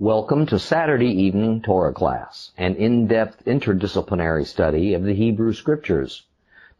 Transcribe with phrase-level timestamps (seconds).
[0.00, 6.22] Welcome to Saturday evening Torah class, an in-depth interdisciplinary study of the Hebrew Scriptures.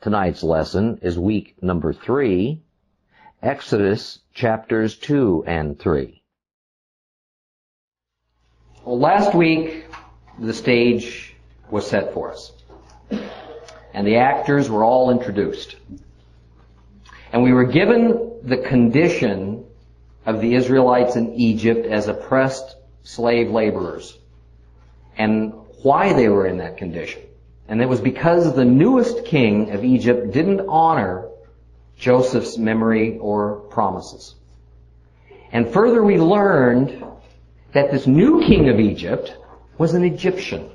[0.01, 2.63] Tonight's lesson is week number three,
[3.43, 6.23] Exodus chapters two and three.
[8.87, 9.85] Well, last week
[10.39, 11.37] the stage
[11.71, 12.53] was set for us,
[13.93, 15.77] and the actors were all introduced,
[17.35, 19.67] and we were given the condition
[20.25, 24.17] of the Israelites in Egypt as oppressed slave laborers
[25.17, 25.53] and
[25.83, 27.23] why they were in that condition.
[27.69, 31.29] And it was because the newest king of Egypt didn't honor
[31.99, 34.35] Joseph's memory or promises.
[35.53, 37.05] And further we learned
[37.73, 39.37] that this new king of Egypt
[39.79, 40.71] was an Egyptian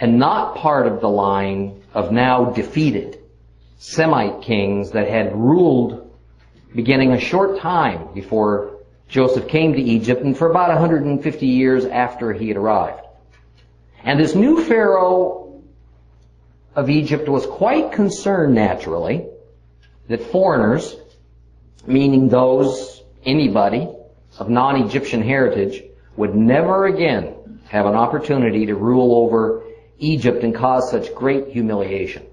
[0.00, 3.18] and not part of the line of now defeated
[3.78, 6.14] Semite kings that had ruled
[6.74, 8.69] beginning a short time before
[9.10, 13.04] Joseph came to Egypt and for about 150 years after he had arrived.
[14.04, 15.62] And this new Pharaoh
[16.76, 19.26] of Egypt was quite concerned naturally
[20.08, 20.96] that foreigners,
[21.86, 23.88] meaning those, anybody
[24.38, 25.82] of non-Egyptian heritage,
[26.16, 27.34] would never again
[27.66, 29.64] have an opportunity to rule over
[29.98, 32.24] Egypt and cause such great humiliation.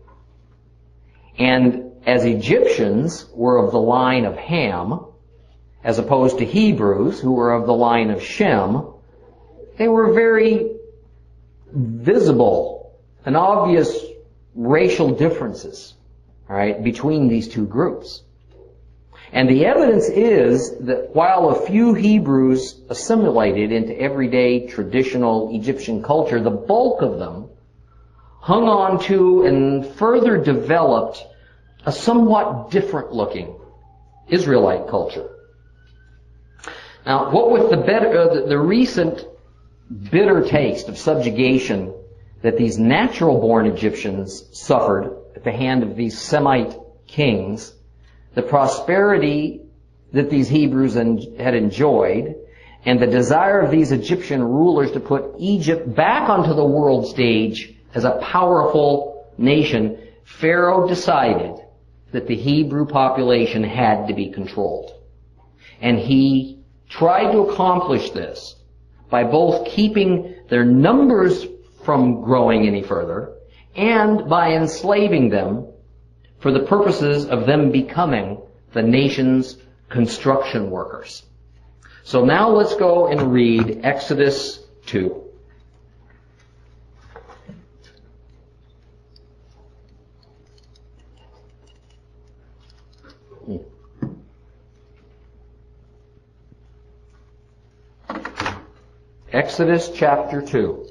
[1.39, 5.06] And as Egyptians were of the line of Ham,
[5.87, 8.87] as opposed to Hebrews, who were of the line of Shem,
[9.77, 10.75] they were very
[11.71, 12.91] visible
[13.25, 13.97] and obvious
[14.53, 15.93] racial differences,
[16.49, 18.21] right, between these two groups.
[19.31, 26.41] And the evidence is that while a few Hebrews assimilated into everyday traditional Egyptian culture,
[26.41, 27.47] the bulk of them
[28.41, 31.25] hung on to and further developed
[31.85, 33.55] a somewhat different looking
[34.27, 35.29] Israelite culture.
[37.07, 39.25] Now, what with the, better, uh, the, the recent
[40.11, 41.93] bitter taste of subjugation
[42.41, 47.73] that these natural-born Egyptians suffered at the hand of these Semite kings,
[48.35, 49.61] the prosperity
[50.11, 52.35] that these Hebrews had enjoyed,
[52.83, 57.73] and the desire of these Egyptian rulers to put Egypt back onto the world stage
[57.93, 61.55] as a powerful nation, Pharaoh decided
[62.11, 64.91] that the Hebrew population had to be controlled.
[65.79, 66.56] And he
[66.89, 68.55] tried to accomplish this
[69.09, 71.45] by both keeping their numbers
[71.83, 73.33] from growing any further
[73.75, 75.67] and by enslaving them
[76.39, 78.41] for the purposes of them becoming
[78.73, 79.57] the nation's
[79.89, 81.23] construction workers.
[82.03, 85.26] So now let's go and read Exodus 2.
[99.37, 100.87] Exodus chapter 2.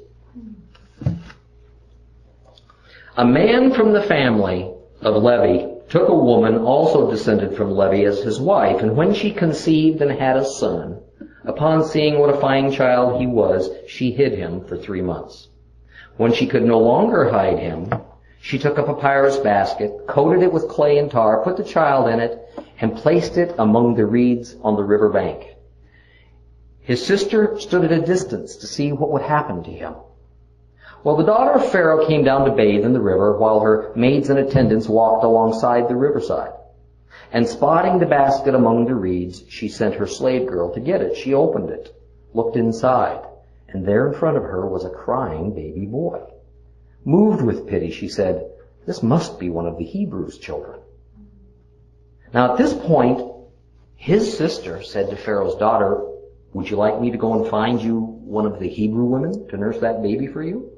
[3.17, 8.21] A man from the family of Levi took a woman also descended from Levi as
[8.21, 11.01] his wife, and when she conceived and had a son,
[11.43, 15.49] upon seeing what a fine child he was, she hid him for three months.
[16.15, 17.93] When she could no longer hide him,
[18.39, 22.21] she took a papyrus basket, coated it with clay and tar, put the child in
[22.21, 22.39] it,
[22.79, 25.56] and placed it among the reeds on the river bank.
[26.87, 29.95] His sister stood at a distance to see what would happen to him.
[31.03, 34.29] Well, the daughter of Pharaoh came down to bathe in the river while her maids
[34.29, 36.53] and attendants walked alongside the riverside.
[37.33, 41.17] And spotting the basket among the reeds, she sent her slave girl to get it.
[41.17, 41.93] She opened it,
[42.33, 43.21] looked inside,
[43.67, 46.21] and there in front of her was a crying baby boy.
[47.03, 48.49] Moved with pity, she said,
[48.85, 50.79] this must be one of the Hebrews' children.
[52.33, 53.29] Now at this point,
[53.97, 56.13] his sister said to Pharaoh's daughter,
[56.53, 59.57] would you like me to go and find you one of the Hebrew women to
[59.57, 60.71] nurse that baby for you?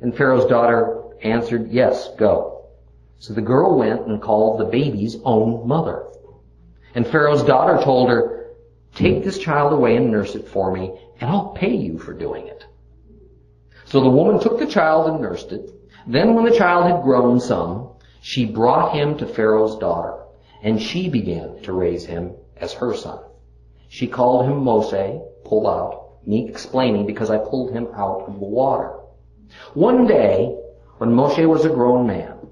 [0.00, 2.66] And Pharaoh's daughter answered, yes, go.
[3.18, 6.06] So the girl went and called the baby's own mother.
[6.94, 8.50] And Pharaoh's daughter told her,
[8.94, 12.46] take this child away and nurse it for me, and I'll pay you for doing
[12.46, 12.64] it.
[13.86, 15.70] So the woman took the child and nursed it.
[16.06, 17.90] Then when the child had grown some,
[18.20, 20.22] she brought him to Pharaoh's daughter,
[20.62, 23.20] and she began to raise him as her son.
[23.94, 28.44] She called him Moshe, pull out, me explaining because I pulled him out of the
[28.44, 28.90] water.
[29.74, 30.58] One day,
[30.98, 32.48] when Moshe was a grown man,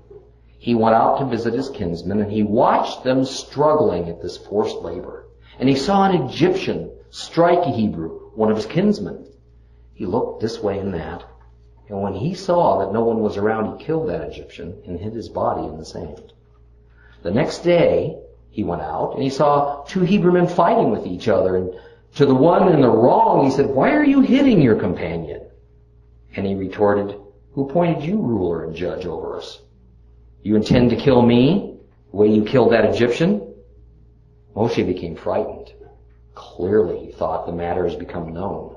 [0.47, 4.83] he went out to visit his kinsmen and he watched them struggling at this forced
[4.83, 5.27] labor.
[5.59, 9.27] And he saw an Egyptian strike a Hebrew, one of his kinsmen.
[9.95, 11.25] He looked this way and that.
[11.89, 15.15] And when he saw that no one was around, he killed that Egyptian and hid
[15.15, 16.33] his body in the sand.
[17.25, 18.23] The next day,
[18.53, 21.73] he went out and he saw two Hebrew men fighting with each other and
[22.17, 25.41] To the one in the wrong, he said, Why are you hitting your companion?
[26.37, 27.19] And he retorted,
[27.53, 29.63] Who appointed you ruler and judge over us?
[30.43, 31.79] You intend to kill me
[32.11, 33.55] the way you killed that Egyptian?
[34.55, 35.73] Moshe became frightened.
[36.35, 38.77] Clearly, he thought the matter has become known.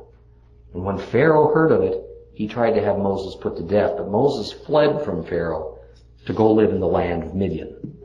[0.73, 2.01] And when Pharaoh heard of it,
[2.33, 5.79] he tried to have Moses put to death, but Moses fled from Pharaoh
[6.25, 7.97] to go live in the land of Midian.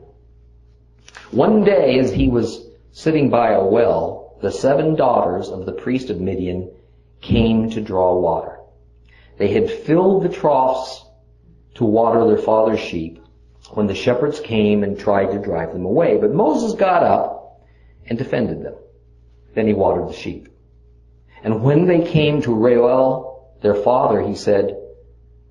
[1.31, 6.09] One day, as he was sitting by a well, the seven daughters of the priest
[6.09, 6.71] of Midian
[7.21, 8.59] came to draw water.
[9.37, 11.05] They had filled the troughs
[11.75, 13.23] to water their father's sheep
[13.73, 16.17] when the shepherds came and tried to drive them away.
[16.17, 17.61] But Moses got up
[18.05, 18.75] and defended them.
[19.53, 20.49] Then he watered the sheep.
[21.43, 24.77] And when they came to Reuel, their father, he said,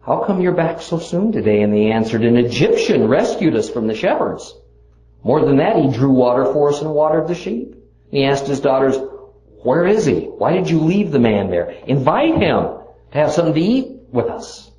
[0.01, 1.63] How come you're back so soon today?
[1.63, 4.55] And they answered, An Egyptian rescued us from the shepherds.
[5.23, 7.77] More than that, he drew water for us and watered the sheep.
[8.11, 8.97] He asked his daughters,
[9.63, 10.23] Where is he?
[10.23, 11.71] Why did you leave the man there?
[11.87, 12.65] Invite him
[13.13, 14.71] to have something to eat with us.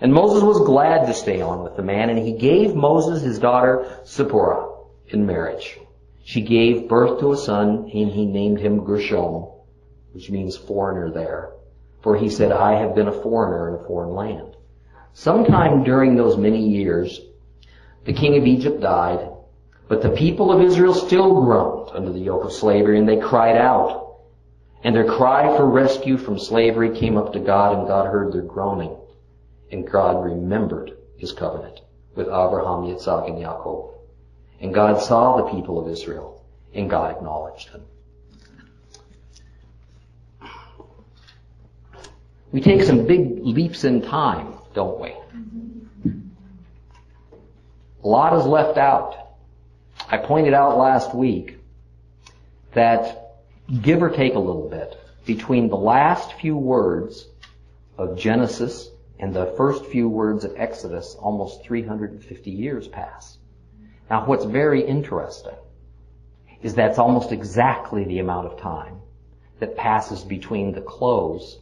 [0.00, 3.38] And Moses was glad to stay on with the man, and he gave Moses his
[3.38, 4.68] daughter Zipporah
[5.08, 5.78] in marriage.
[6.24, 9.46] She gave birth to a son, and he named him Gershom,
[10.12, 11.52] which means foreigner there.
[12.00, 14.56] For he said, I have been a foreigner in a foreign land.
[15.14, 17.20] Sometime during those many years,
[18.04, 19.28] the king of Egypt died,
[19.92, 23.58] but the people of Israel still groaned under the yoke of slavery, and they cried
[23.58, 24.20] out.
[24.82, 28.40] And their cry for rescue from slavery came up to God, and God heard their
[28.40, 28.96] groaning.
[29.70, 31.82] And God remembered his covenant
[32.14, 33.92] with Abraham, Yitzhak, and Yaakov.
[34.62, 36.42] And God saw the people of Israel,
[36.72, 37.82] and God acknowledged them.
[42.50, 45.14] We take some big leaps in time, don't we?
[48.02, 49.21] A lot is left out.
[50.12, 51.58] I pointed out last week
[52.74, 53.38] that,
[53.80, 54.94] give or take a little bit,
[55.24, 57.26] between the last few words
[57.96, 63.38] of Genesis and the first few words of Exodus, almost 350 years pass.
[64.10, 65.56] Now, what's very interesting
[66.60, 69.00] is that's almost exactly the amount of time
[69.60, 71.58] that passes between the close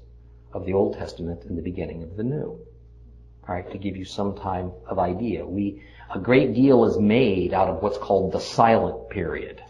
[0.53, 2.59] of the Old Testament and the beginning of the New.
[3.49, 7.55] All right, to give you some time of idea, we a great deal is made
[7.55, 9.63] out of what's called the silent period,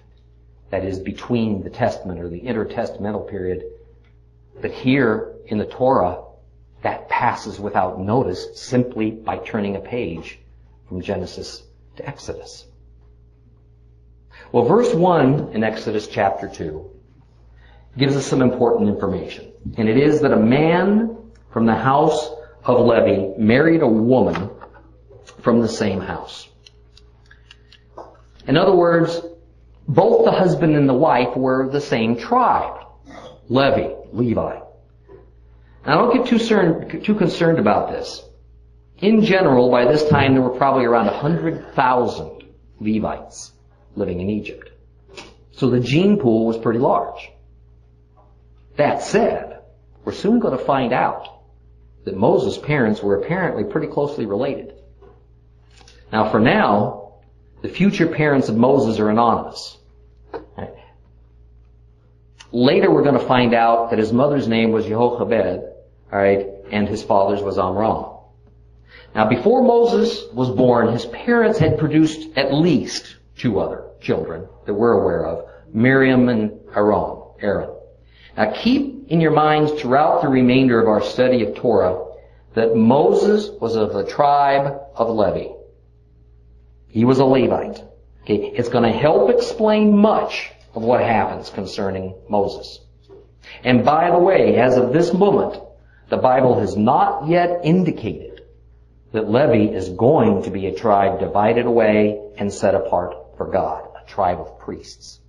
[0.71, 3.65] that is between the Testament or the intertestamental period.
[4.61, 6.23] But here in the Torah,
[6.83, 10.39] that passes without notice simply by turning a page
[10.89, 11.63] from Genesis
[11.97, 12.67] to Exodus.
[14.53, 16.91] Well, verse 1 in Exodus chapter 2
[17.99, 19.53] gives us some important information.
[19.77, 21.17] And it is that a man
[21.53, 22.31] from the house
[22.65, 24.51] of Levi married a woman
[25.43, 26.49] from the same house.
[28.47, 29.21] In other words,
[29.87, 32.85] both the husband and the wife were of the same tribe.
[33.49, 34.61] Levi, Levi.
[35.87, 38.23] Now don't get too, concerned, too concerned about this.
[38.99, 42.45] In general, by this time there were probably around 100,000
[42.81, 43.53] Levites
[43.97, 44.71] living in Egypt.
[45.53, 47.31] So the gene pool was pretty large.
[48.77, 49.61] That said,
[50.05, 51.27] we're soon going to find out
[52.05, 54.75] that Moses' parents were apparently pretty closely related.
[56.13, 57.13] Now for now,
[57.63, 59.77] the future parents of Moses are anonymous.
[62.53, 65.63] Later we're going to find out that his mother's name was Jochebed,
[66.13, 68.07] alright, and his father's was Amram.
[69.15, 74.75] Now before Moses was born, his parents had produced at least two other children that
[74.75, 77.23] we're aware of, Miriam and Aaron.
[77.41, 77.71] Aaron.
[78.37, 82.05] Now keep in your minds throughout the remainder of our study of Torah
[82.55, 85.53] that Moses was of the tribe of Levi.
[86.91, 87.83] He was a Levite.
[88.23, 92.81] Okay, it's going to help explain much of what happens concerning Moses.
[93.65, 95.61] And by the way, as of this moment,
[96.09, 98.43] the Bible has not yet indicated
[99.13, 103.89] that Levi is going to be a tribe divided away and set apart for God,
[104.01, 105.21] a tribe of priests.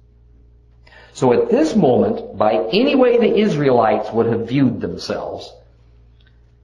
[1.13, 5.51] So at this moment, by any way the Israelites would have viewed themselves,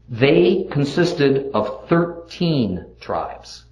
[0.10, 3.64] they consisted of 13 tribes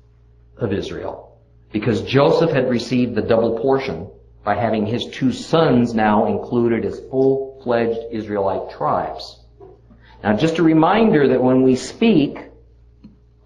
[0.57, 1.37] of Israel
[1.71, 4.09] because Joseph had received the double portion
[4.43, 9.37] by having his two sons now included as full-fledged Israelite tribes.
[10.23, 12.39] Now just a reminder that when we speak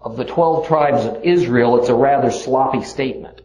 [0.00, 3.40] of the 12 tribes of Israel, it's a rather sloppy statement.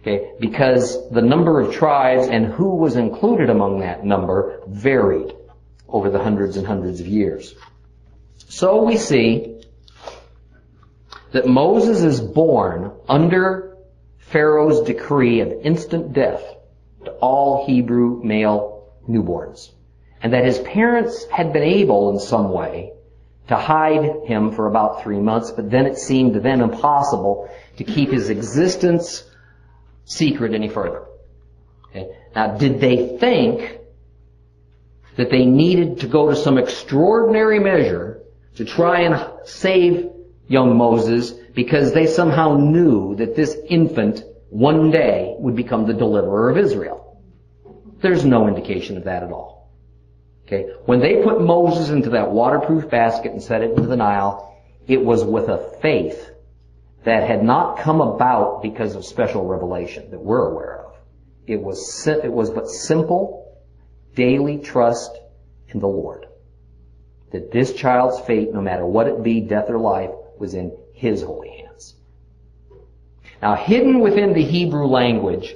[0.00, 5.32] Okay, because the number of tribes and who was included among that number varied
[5.88, 7.54] over the hundreds and hundreds of years.
[8.48, 9.53] So we see
[11.34, 13.76] that Moses is born under
[14.18, 16.40] Pharaoh's decree of instant death
[17.04, 19.72] to all Hebrew male newborns.
[20.22, 22.92] And that his parents had been able in some way
[23.48, 27.84] to hide him for about three months, but then it seemed to them impossible to
[27.84, 29.24] keep his existence
[30.04, 31.02] secret any further.
[31.90, 32.16] Okay?
[32.36, 33.80] Now, did they think
[35.16, 38.22] that they needed to go to some extraordinary measure
[38.54, 40.13] to try and save
[40.46, 46.50] young Moses because they somehow knew that this infant one day would become the deliverer
[46.50, 47.20] of Israel?
[48.00, 49.70] There's no indication of that at all.
[50.46, 50.70] Okay?
[50.84, 54.54] When they put Moses into that waterproof basket and set it into the Nile,
[54.86, 56.30] it was with a faith
[57.04, 60.92] that had not come about because of special revelation that we're aware of.
[61.46, 63.58] It was, it was but simple,
[64.14, 65.10] daily trust
[65.68, 66.26] in the Lord.
[67.32, 71.22] That this child's fate, no matter what it be, death or life, was in His
[71.22, 71.94] holy hands.
[73.42, 75.54] Now, hidden within the Hebrew language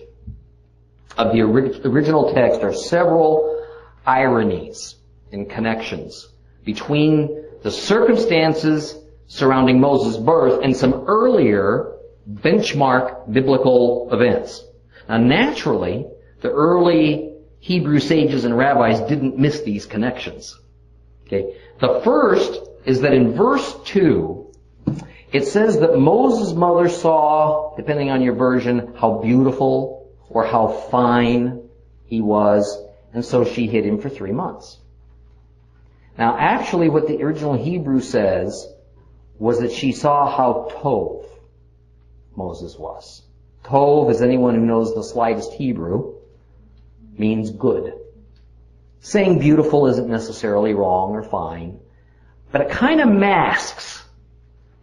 [1.17, 3.65] of the original text are several
[4.07, 4.97] ironies
[5.33, 6.29] and connections
[6.65, 11.95] between the circumstances surrounding Moses' birth and some earlier
[12.31, 14.65] benchmark biblical events.
[15.09, 16.07] Now naturally,
[16.41, 20.59] the early Hebrew sages and rabbis didn't miss these connections.
[21.27, 21.57] Okay.
[21.81, 24.48] The first is that in verse 2,
[25.33, 31.69] it says that Moses' mother saw, depending on your version, how beautiful or how fine
[32.07, 34.79] he was and so she hid him for three months.
[36.17, 38.67] Now actually what the original Hebrew says
[39.39, 41.25] was that she saw how Tov
[42.37, 43.23] Moses was.
[43.65, 46.15] Tov, as anyone who knows the slightest Hebrew,
[47.17, 47.95] means good.
[49.01, 51.81] Saying beautiful isn't necessarily wrong or fine,
[52.51, 54.05] but it kind of masks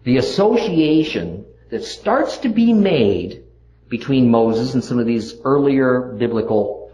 [0.06, 3.44] the association that starts to be made
[3.90, 6.92] between Moses and some of these earlier biblical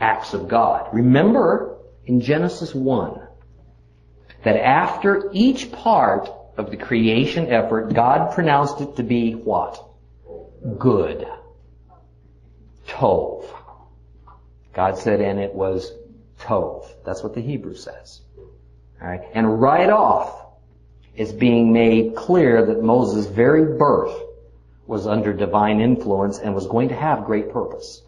[0.00, 0.88] acts of God.
[0.92, 1.76] Remember
[2.06, 3.20] in Genesis 1
[4.44, 9.84] that after each part of the creation effort, God pronounced it to be what?
[10.78, 11.26] Good.
[12.86, 13.44] Tov.
[14.72, 15.92] God said, and it was
[16.40, 16.86] Tov.
[17.04, 18.20] That's what the Hebrew says.
[19.00, 19.22] Alright?
[19.34, 20.41] And right off,
[21.14, 24.14] it's being made clear that Moses' very birth
[24.86, 28.02] was under divine influence and was going to have great purpose.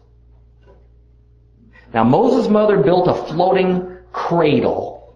[1.93, 5.15] Now Moses' mother built a floating cradle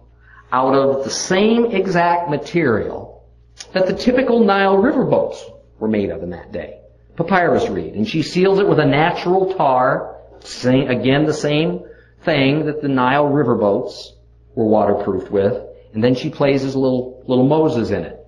[0.52, 3.24] out of the same exact material
[3.72, 5.44] that the typical Nile river boats
[5.78, 6.80] were made of in that day.
[7.16, 7.94] Papyrus reed.
[7.94, 11.84] And she seals it with a natural tar, same, again the same
[12.22, 14.14] thing that the Nile river boats
[14.54, 18.26] were waterproofed with, and then she places little, little Moses in it.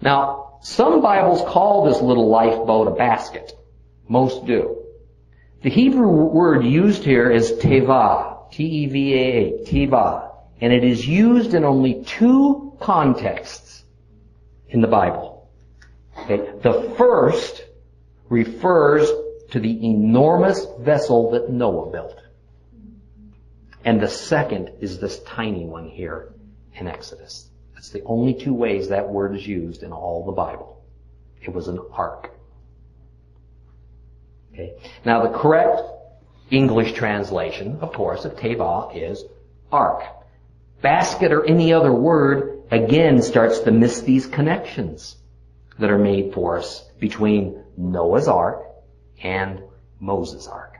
[0.00, 3.52] Now, some Bibles call this little lifeboat a basket.
[4.08, 4.82] Most do.
[5.62, 10.30] The Hebrew word used here is teva, T-E-V-A-A, teva,
[10.60, 13.82] and it is used in only two contexts
[14.68, 15.48] in the Bible.
[16.18, 16.36] Okay?
[16.62, 17.64] The first
[18.28, 19.10] refers
[19.50, 22.20] to the enormous vessel that Noah built.
[23.84, 26.33] And the second is this tiny one here
[26.74, 27.48] in Exodus.
[27.74, 30.82] That's the only two ways that word is used in all the Bible.
[31.42, 32.30] It was an ark.
[34.52, 34.74] Okay.
[35.04, 35.82] Now the correct
[36.50, 39.24] English translation, of course, of teva is
[39.72, 40.02] ark.
[40.80, 45.16] Basket or any other word, again, starts to miss these connections
[45.78, 48.62] that are made for us between Noah's ark
[49.22, 49.62] and
[49.98, 50.78] Moses' ark.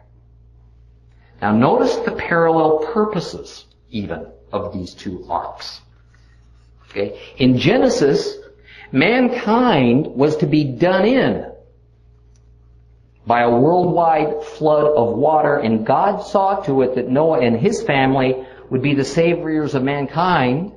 [1.42, 5.80] Now notice the parallel purposes, even, of these two arks.
[6.94, 7.18] Okay?
[7.38, 8.36] In Genesis,
[8.92, 11.50] mankind was to be done in
[13.26, 17.82] by a worldwide flood of water, and God saw to it that Noah and his
[17.82, 20.72] family would be the saviors of mankind,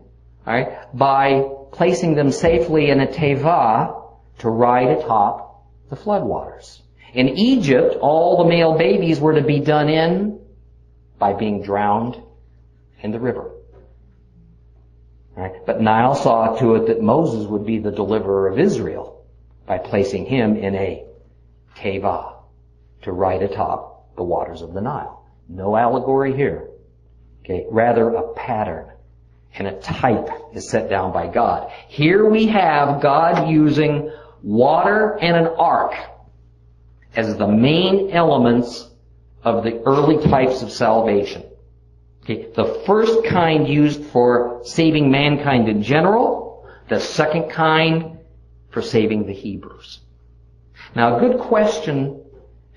[0.45, 4.01] by placing them safely in a teva
[4.39, 6.79] to ride atop the floodwaters.
[7.13, 10.39] In Egypt, all the male babies were to be done in
[11.19, 12.17] by being drowned
[13.01, 13.51] in the river.
[15.37, 15.63] Right?
[15.67, 19.23] But Nile saw to it that Moses would be the deliverer of Israel
[19.67, 21.05] by placing him in a
[21.75, 22.33] teva
[23.03, 25.23] to ride atop the waters of the Nile.
[25.47, 26.67] No allegory here.
[27.45, 28.91] Okay, rather a pattern
[29.53, 31.71] and a type is set down by God.
[31.87, 35.93] Here we have God using water and an ark
[37.15, 38.89] as the main elements
[39.43, 41.43] of the early types of salvation.
[42.29, 48.17] Okay, the first kind used for saving mankind in general, the second kind
[48.69, 50.01] for saving the Hebrews.
[50.93, 52.21] Now a good question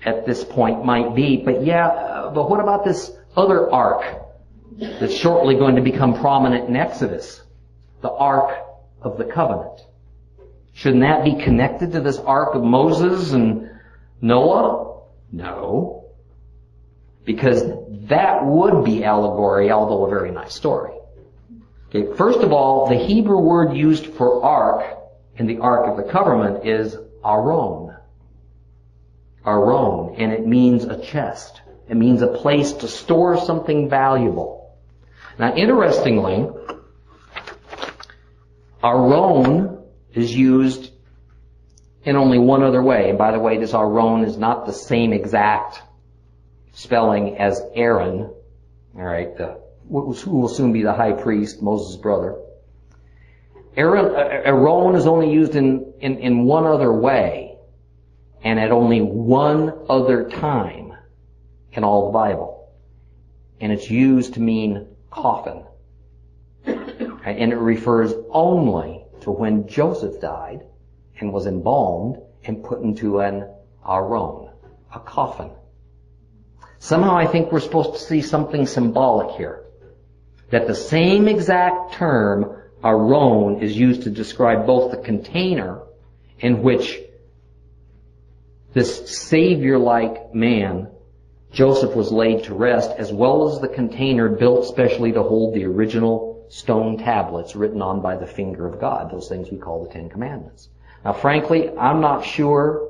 [0.05, 4.21] at this point might be, but yeah, uh, but what about this other ark
[4.79, 7.41] that's shortly going to become prominent in Exodus.
[8.01, 8.57] The Ark
[9.01, 9.81] of the Covenant.
[10.73, 13.69] Shouldn't that be connected to this Ark of Moses and
[14.21, 15.01] Noah?
[15.31, 16.00] No.
[17.25, 17.63] Because
[18.09, 20.93] that would be allegory, although a very nice story.
[21.89, 24.97] Okay, first of all, the Hebrew word used for ark
[25.37, 27.95] in the Ark of the Covenant is aron.
[29.45, 31.61] Aron, and it means a chest.
[31.89, 34.77] It means a place to store something valuable.
[35.39, 36.47] Now, interestingly,
[38.83, 40.91] aron is used
[42.03, 43.09] in only one other way.
[43.09, 45.81] And by the way, this aron is not the same exact
[46.73, 48.31] spelling as Aaron.
[48.95, 49.29] All right,
[49.89, 52.37] who will soon be the high priest, Moses' brother.
[53.75, 57.57] Aaron, uh, Aaron is only used in, in, in one other way,
[58.43, 60.93] and at only one other time
[61.71, 62.69] in all the Bible.
[63.61, 65.63] And it's used to mean coffin.
[66.65, 70.65] And it refers only to when Joseph died
[71.19, 73.47] and was embalmed and put into an
[73.87, 74.49] aron,
[74.93, 75.51] a coffin.
[76.81, 79.65] Somehow I think we're supposed to see something symbolic here.
[80.49, 85.83] That the same exact term, aron, is used to describe both the container
[86.39, 86.99] in which
[88.73, 90.87] this savior-like man,
[91.51, 95.65] Joseph, was laid to rest, as well as the container built specially to hold the
[95.65, 99.93] original stone tablets written on by the finger of God, those things we call the
[99.93, 100.67] Ten Commandments.
[101.05, 102.89] Now frankly, I'm not sure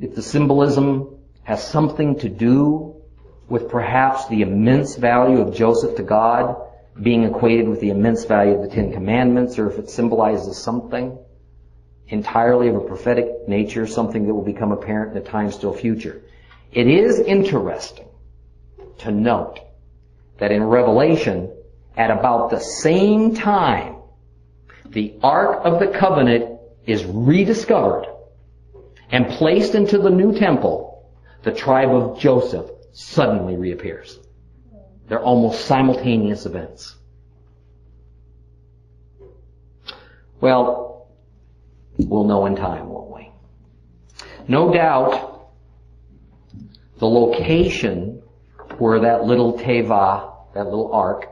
[0.00, 2.89] if the symbolism has something to do
[3.50, 6.56] with perhaps the immense value of Joseph to God
[7.02, 11.18] being equated with the immense value of the Ten Commandments, or if it symbolizes something
[12.08, 16.22] entirely of a prophetic nature, something that will become apparent in a time still future.
[16.72, 18.06] It is interesting
[18.98, 19.58] to note
[20.38, 21.52] that in Revelation,
[21.96, 23.96] at about the same time,
[24.86, 28.06] the Ark of the Covenant is rediscovered
[29.10, 31.10] and placed into the new temple,
[31.42, 34.18] the tribe of Joseph suddenly reappears.
[35.08, 36.96] They're almost simultaneous events.
[40.40, 41.08] Well,
[41.98, 43.30] we'll know in time, won't we?
[44.48, 45.50] No doubt,
[46.98, 48.22] the location
[48.78, 51.28] where that little teva, that little ark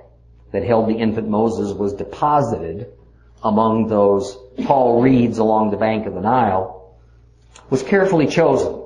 [0.52, 2.92] that held the infant Moses was deposited
[3.42, 6.96] among those tall reeds along the bank of the Nile
[7.70, 8.77] was carefully chosen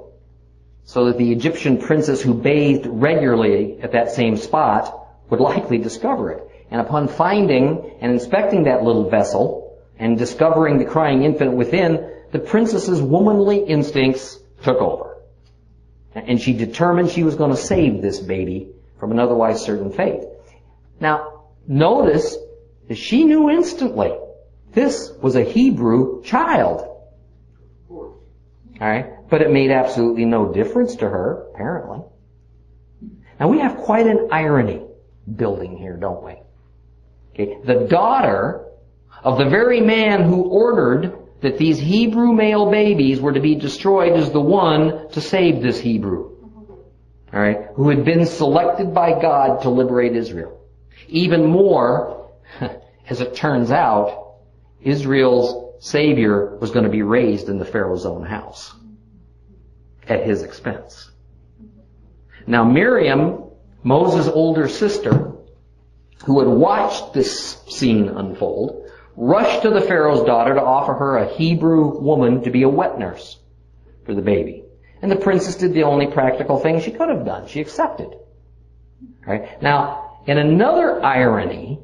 [0.84, 6.32] so that the Egyptian princess who bathed regularly at that same spot would likely discover
[6.32, 6.48] it.
[6.70, 12.38] And upon finding and inspecting that little vessel and discovering the crying infant within, the
[12.38, 15.16] princess's womanly instincts took over.
[16.14, 18.68] And she determined she was going to save this baby
[18.98, 20.22] from an otherwise certain fate.
[21.00, 22.36] Now, notice
[22.88, 24.16] that she knew instantly
[24.72, 26.91] this was a Hebrew child.
[28.82, 29.30] Alright?
[29.30, 32.00] But it made absolutely no difference to her, apparently.
[33.38, 34.82] Now we have quite an irony
[35.36, 36.34] building here, don't we?
[37.32, 37.58] Okay.
[37.64, 38.64] The daughter
[39.22, 44.18] of the very man who ordered that these Hebrew male babies were to be destroyed
[44.18, 46.30] is the one to save this Hebrew.
[47.32, 47.68] Alright?
[47.76, 50.60] Who had been selected by God to liberate Israel.
[51.06, 52.32] Even more,
[53.08, 54.38] as it turns out,
[54.82, 58.72] Israel's Savior was going to be raised in the Pharaoh's own house
[60.06, 61.10] at his expense.
[62.46, 63.46] Now Miriam,
[63.82, 65.32] Moses' older sister,
[66.24, 71.34] who had watched this scene unfold, rushed to the Pharaoh's daughter to offer her a
[71.34, 73.40] Hebrew woman to be a wet nurse
[74.06, 74.62] for the baby.
[75.02, 77.48] And the princess did the only practical thing she could have done.
[77.48, 78.14] She accepted.
[79.26, 79.60] Right?
[79.60, 81.80] Now, in another irony,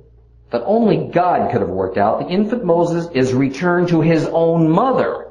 [0.50, 4.70] that only God could have worked out, the infant Moses is returned to his own
[4.70, 5.26] mother,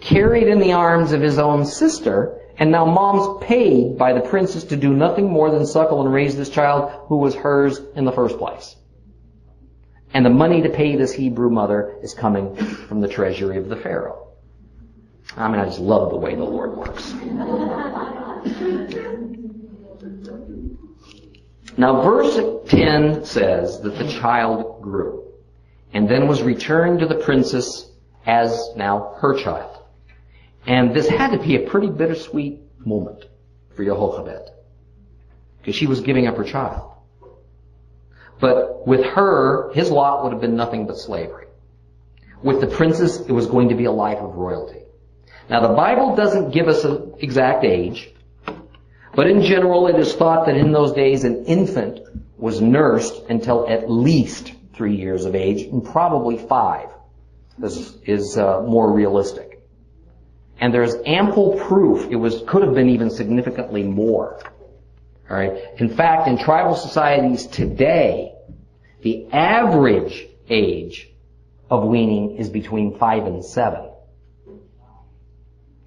[0.00, 4.64] carried in the arms of his own sister, and now mom's paid by the princess
[4.64, 8.12] to do nothing more than suckle and raise this child who was hers in the
[8.12, 8.74] first place.
[10.14, 13.76] And the money to pay this Hebrew mother is coming from the treasury of the
[13.76, 14.28] Pharaoh.
[15.36, 17.12] I mean, I just love the way the Lord works.
[21.78, 22.36] Now verse
[22.70, 25.28] 10 says that the child grew
[25.92, 27.88] and then was returned to the princess
[28.26, 29.84] as now her child.
[30.66, 33.26] And this had to be a pretty bittersweet moment
[33.76, 34.50] for Jochebed
[35.58, 36.90] because she was giving up her child.
[38.40, 41.46] But with her, his lot would have been nothing but slavery.
[42.42, 44.82] With the princess, it was going to be a life of royalty.
[45.48, 48.12] Now the Bible doesn't give us an exact age,
[49.14, 52.00] but in general, it is thought that in those days an infant
[52.36, 56.88] was nursed until at least three years of age, and probably five.
[57.58, 59.60] This is uh, more realistic.
[60.60, 64.40] And there's ample proof it was could have been even significantly more.
[65.28, 65.52] All right.
[65.78, 68.34] In fact, in tribal societies today,
[69.02, 71.10] the average age
[71.70, 73.87] of weaning is between five and seven.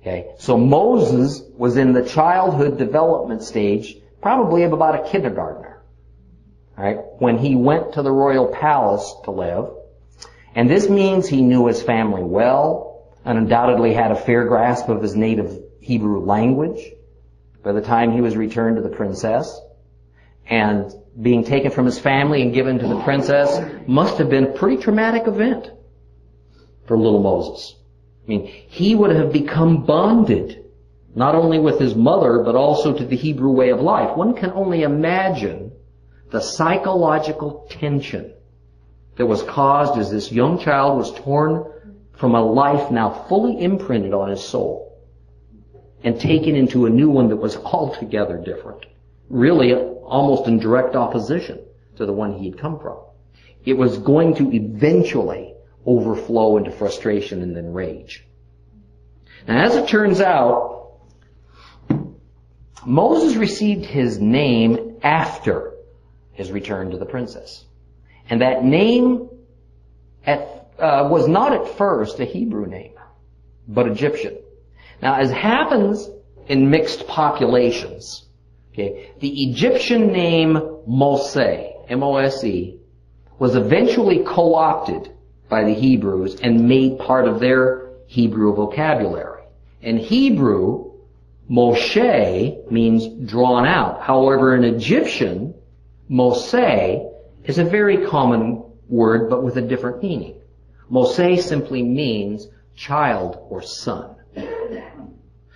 [0.02, 0.34] Okay.
[0.40, 5.82] So Moses was in the childhood development stage, probably of about a kindergartner.
[6.76, 6.98] Right.
[7.20, 9.70] When he went to the royal palace to live.
[10.56, 15.02] And this means he knew his family well, and undoubtedly had a fair grasp of
[15.02, 16.82] his native Hebrew language
[17.64, 19.60] by the time he was returned to the princess.
[20.48, 24.52] And being taken from his family and given to the princess must have been a
[24.54, 25.70] pretty traumatic event
[26.88, 27.76] for little Moses.
[28.26, 30.64] I mean, he would have become bonded,
[31.16, 34.16] not only with his mother, but also to the Hebrew way of life.
[34.16, 35.72] One can only imagine
[36.30, 38.34] the psychological tension
[39.18, 41.66] that was caused as this young child was torn
[42.14, 45.00] from a life now fully imprinted on his soul
[46.04, 48.86] and taken into a new one that was altogether different.
[49.30, 51.60] Really almost in direct opposition
[51.98, 52.98] to the one he had come from.
[53.66, 55.51] It was going to eventually
[55.86, 58.26] overflow into frustration and then rage.
[59.48, 60.72] Now as it turns out,
[62.86, 65.74] Moses received his name after
[66.32, 67.66] his return to the princess.
[68.30, 69.30] And that name
[70.26, 72.94] at, uh, was not at first a Hebrew name,
[73.68, 74.38] but Egyptian.
[75.02, 76.10] Now, as happens
[76.48, 78.26] in mixed populations,
[78.72, 80.54] okay, the Egyptian name
[80.88, 82.78] Mose, M-O-S-E,
[83.40, 85.12] was eventually co-opted
[85.52, 89.44] by the Hebrews and made part of their Hebrew vocabulary.
[89.82, 90.94] In Hebrew,
[91.50, 94.02] Moshe means drawn out.
[94.02, 95.54] However, in Egyptian,
[96.08, 96.54] Mose
[97.44, 100.36] is a very common word, but with a different meaning.
[100.90, 104.16] Mose simply means child or son.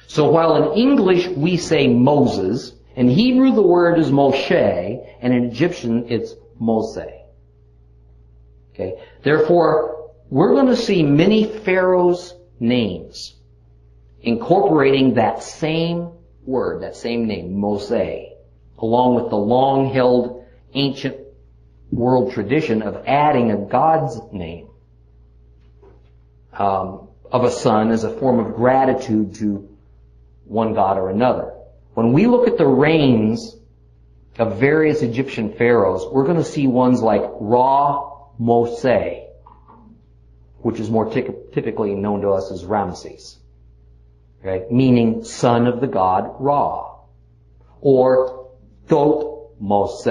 [0.08, 5.45] So while in English we say Moses, in Hebrew the word is Moshe, and in
[5.45, 7.25] Egyptian it's Mose.
[8.76, 9.02] Okay.
[9.24, 13.36] Therefore, we're going to see many pharaohs' names
[14.22, 16.12] incorporating that same
[16.46, 17.92] word, that same name, Mose,
[18.78, 21.16] along with the long-held ancient
[21.90, 24.68] world tradition of adding a God's name
[26.52, 29.70] um, of a son as a form of gratitude to
[30.44, 31.54] one god or another.
[31.94, 33.56] When we look at the reigns
[34.38, 39.24] of various Egyptian pharaohs, we're going to see ones like Ra Mose,
[40.60, 43.38] which is more typically known to us as Ramesses,
[44.41, 44.65] okay?
[44.71, 47.00] meaning son of the god Ra,
[47.82, 48.50] or
[48.88, 50.08] Thot Mose,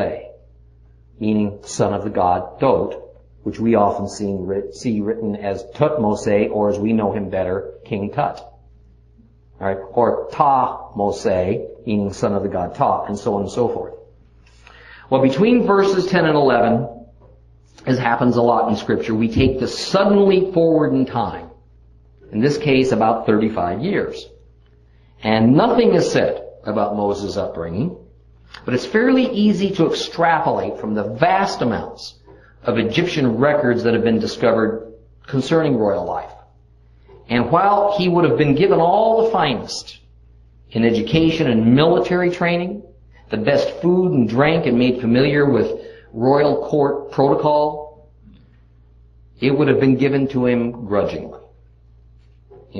[1.18, 3.00] meaning son of the god Dot,
[3.42, 8.40] which we often see written as Tutmose, or as we know him better, King Tut.
[9.60, 11.26] Alright, or Ta Mose,
[11.86, 13.94] meaning son of the god Ta, and so on and so forth.
[15.10, 16.93] Well, between verses 10 and 11,
[17.86, 21.50] as happens a lot in scripture, we take the suddenly forward in time.
[22.32, 24.26] In this case, about 35 years.
[25.22, 27.96] And nothing is said about Moses' upbringing,
[28.64, 32.14] but it's fairly easy to extrapolate from the vast amounts
[32.62, 34.94] of Egyptian records that have been discovered
[35.26, 36.32] concerning royal life.
[37.28, 39.98] And while he would have been given all the finest
[40.70, 42.82] in education and military training,
[43.30, 45.80] the best food and drink and made familiar with
[46.14, 48.08] royal court protocol,
[49.40, 51.40] it would have been given to him grudgingly.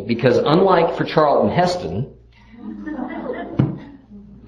[0.07, 2.15] Because unlike for Charlton Heston,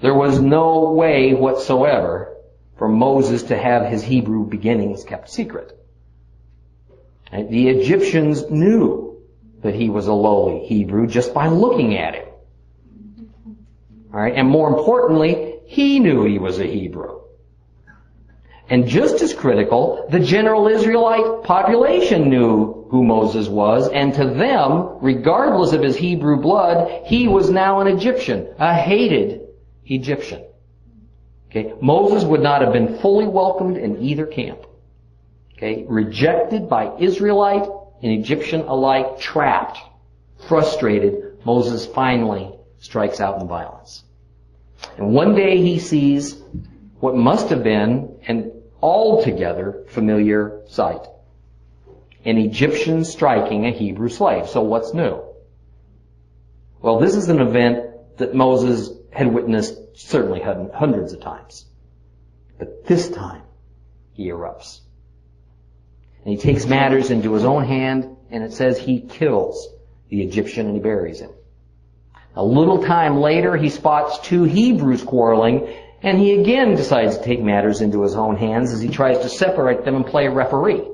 [0.01, 2.33] there was no way whatsoever
[2.77, 5.77] for Moses to have his Hebrew beginnings kept secret.
[7.31, 9.21] The Egyptians knew
[9.63, 12.27] that he was a lowly Hebrew just by looking at him.
[14.13, 17.21] Alright, and more importantly, he knew he was a Hebrew.
[18.69, 24.97] And just as critical, the general Israelite population knew who Moses was, and to them,
[25.01, 29.41] regardless of his Hebrew blood, he was now an Egyptian, a hated
[29.85, 30.43] Egyptian.
[31.49, 34.65] Okay, Moses would not have been fully welcomed in either camp.
[35.53, 37.67] Okay, rejected by Israelite
[38.03, 39.79] and Egyptian alike, trapped,
[40.47, 44.03] frustrated, Moses finally strikes out in violence.
[44.97, 46.35] And one day he sees
[46.99, 48.56] what must have been an
[48.87, 51.05] altogether familiar sight.
[52.23, 54.47] An Egyptian striking a Hebrew slave.
[54.47, 55.21] So what's new?
[56.81, 61.65] Well, this is an event that Moses had witnessed certainly hundreds of times.
[62.57, 63.43] But this time,
[64.13, 64.79] he erupts.
[66.23, 69.67] And he takes matters into his own hand, and it says he kills
[70.09, 71.31] the Egyptian and he buries him.
[72.35, 75.67] A little time later, he spots two Hebrews quarreling,
[76.01, 79.29] and he again decides to take matters into his own hands as he tries to
[79.29, 80.87] separate them and play referee.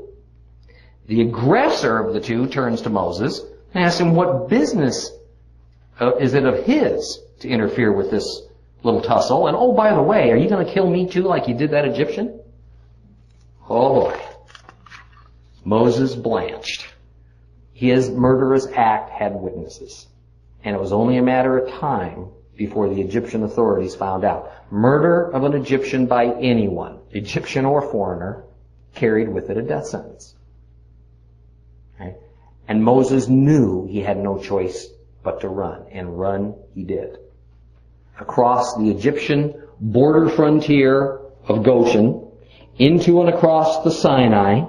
[1.08, 3.42] The aggressor of the two turns to Moses
[3.74, 5.12] and asks him what business
[6.00, 8.44] uh, is it of his to interfere with this
[8.84, 9.48] little tussle.
[9.48, 11.72] And oh, by the way, are you going to kill me too like you did
[11.72, 12.40] that Egyptian?
[13.70, 14.22] Oh boy.
[15.66, 16.88] Moses blanched.
[17.74, 20.08] His murderous act had witnesses.
[20.64, 24.52] And it was only a matter of time before the Egyptian authorities found out.
[24.72, 28.44] Murder of an Egyptian by anyone, Egyptian or foreigner,
[28.96, 30.36] carried with it a death sentence.
[32.68, 34.90] And Moses knew he had no choice
[35.22, 37.18] but to run, and run he did.
[38.20, 42.26] Across the Egyptian border frontier of Goshen,
[42.78, 44.66] into and across the Sinai,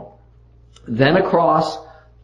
[0.88, 1.78] then across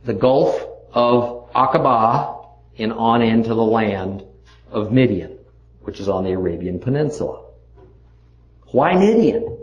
[0.05, 0.61] the Gulf
[0.93, 2.47] of Aqaba,
[2.79, 4.25] and on into the land
[4.73, 5.39] of Midian,
[5.83, 7.45] which is on the Arabian Peninsula.
[8.73, 9.59] Why Midian?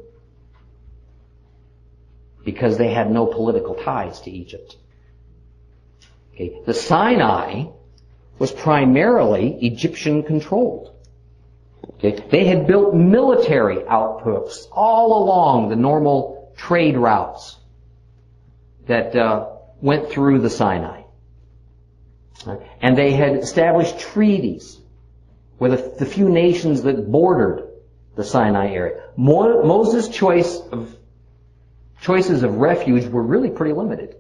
[2.44, 4.76] Because they had no political ties to Egypt.
[6.34, 6.62] Okay.
[6.66, 7.66] The Sinai
[8.40, 10.94] was primarily Egyptian controlled.
[11.96, 12.24] Okay.
[12.30, 17.58] They had built military outposts all along the normal trade routes
[18.88, 19.48] that uh,
[19.82, 21.04] went through the Sinai.
[22.82, 24.80] And they had established treaties
[25.60, 27.68] with the few nations that bordered
[28.16, 29.04] the Sinai area.
[29.16, 30.96] Moses' choice of
[32.02, 34.16] choices of refuge were really pretty limited.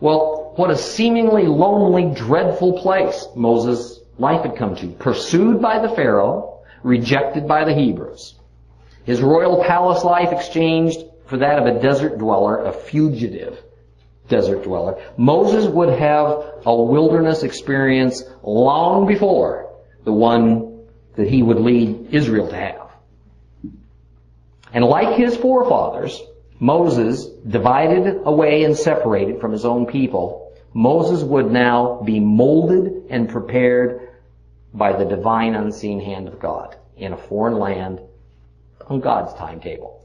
[0.00, 4.88] Well, what a seemingly lonely, dreadful place Moses' life had come to.
[4.88, 8.34] Pursued by the Pharaoh, rejected by the Hebrews.
[9.04, 13.62] His royal palace life exchanged for that of a desert dweller, a fugitive
[14.28, 15.02] desert dweller.
[15.16, 19.73] Moses would have a wilderness experience long before
[20.04, 20.86] the one
[21.16, 22.90] that he would lead Israel to have.
[24.72, 26.20] And like his forefathers,
[26.58, 33.28] Moses, divided away and separated from his own people, Moses would now be molded and
[33.28, 34.08] prepared
[34.72, 38.00] by the divine unseen hand of God in a foreign land
[38.88, 40.04] on God's timetable.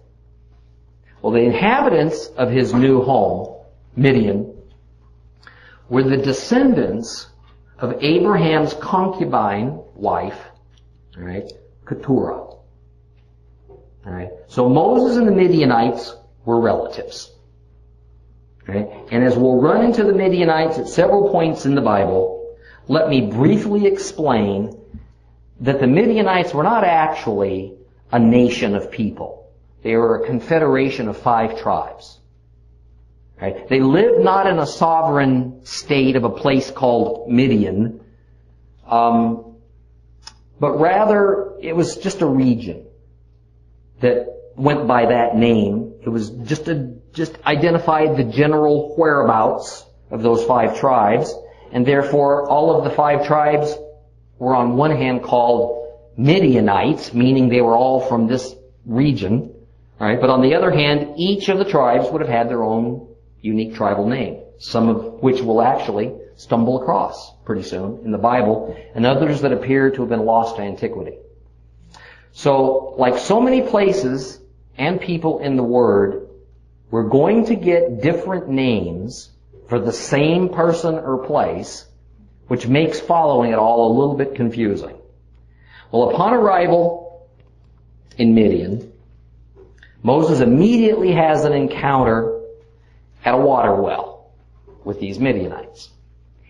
[1.21, 3.57] Well, the inhabitants of his new home,
[3.95, 4.55] Midian,
[5.89, 7.27] were the descendants
[7.81, 10.39] of Abraham's concubine wife,
[11.17, 11.51] right,
[11.87, 12.47] Keturah.
[14.05, 14.29] Alright?
[14.47, 16.15] So Moses and the Midianites
[16.45, 17.31] were relatives.
[18.63, 19.05] Okay?
[19.11, 23.21] And as we'll run into the Midianites at several points in the Bible, let me
[23.21, 24.79] briefly explain
[25.61, 27.73] that the Midianites were not actually
[28.11, 29.51] a nation of people.
[29.83, 32.19] They were a confederation of five tribes.
[33.41, 33.69] Right?
[33.69, 38.01] They lived not in a sovereign state of a place called Midian,
[38.85, 39.55] um,
[40.59, 42.85] but rather it was just a region
[44.01, 45.93] that went by that name.
[46.03, 51.33] It was just a, just identified the general whereabouts of those five tribes,
[51.71, 53.73] and therefore all of the five tribes
[54.37, 58.53] were on one hand called Midianites, meaning they were all from this
[58.85, 59.53] region,
[59.97, 60.19] right?
[60.19, 63.08] But on the other hand, each of the tribes would have had their own
[63.41, 68.77] unique tribal name, some of which we'll actually stumble across pretty soon in the Bible,
[68.95, 71.17] and others that appear to have been lost to antiquity.
[72.31, 74.39] So, like so many places
[74.77, 76.29] and people in the Word,
[76.91, 79.29] we're going to get different names
[79.67, 81.85] for the same person or place,
[82.47, 84.95] which makes following it all a little bit confusing.
[85.91, 87.29] Well, upon arrival
[88.17, 88.93] in Midian,
[90.01, 92.38] Moses immediately has an encounter
[93.25, 94.31] at a water well
[94.83, 95.89] with these Midianites.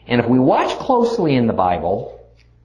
[0.07, 2.19] And if we watch closely in the Bible,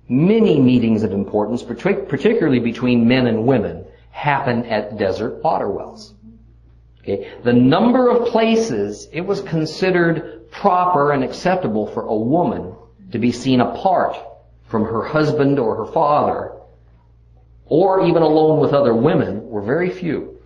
[0.09, 6.14] many meetings of importance, particularly between men and women, happen at desert water wells.
[7.03, 7.33] Okay?
[7.43, 12.75] The number of places it was considered proper and acceptable for a woman
[13.12, 14.17] to be seen apart
[14.69, 16.53] from her husband or her father,
[17.67, 20.38] or even alone with other women, were very few.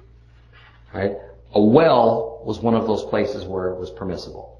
[0.92, 1.12] Right?
[1.54, 4.58] A well was one of those places where it was permissible.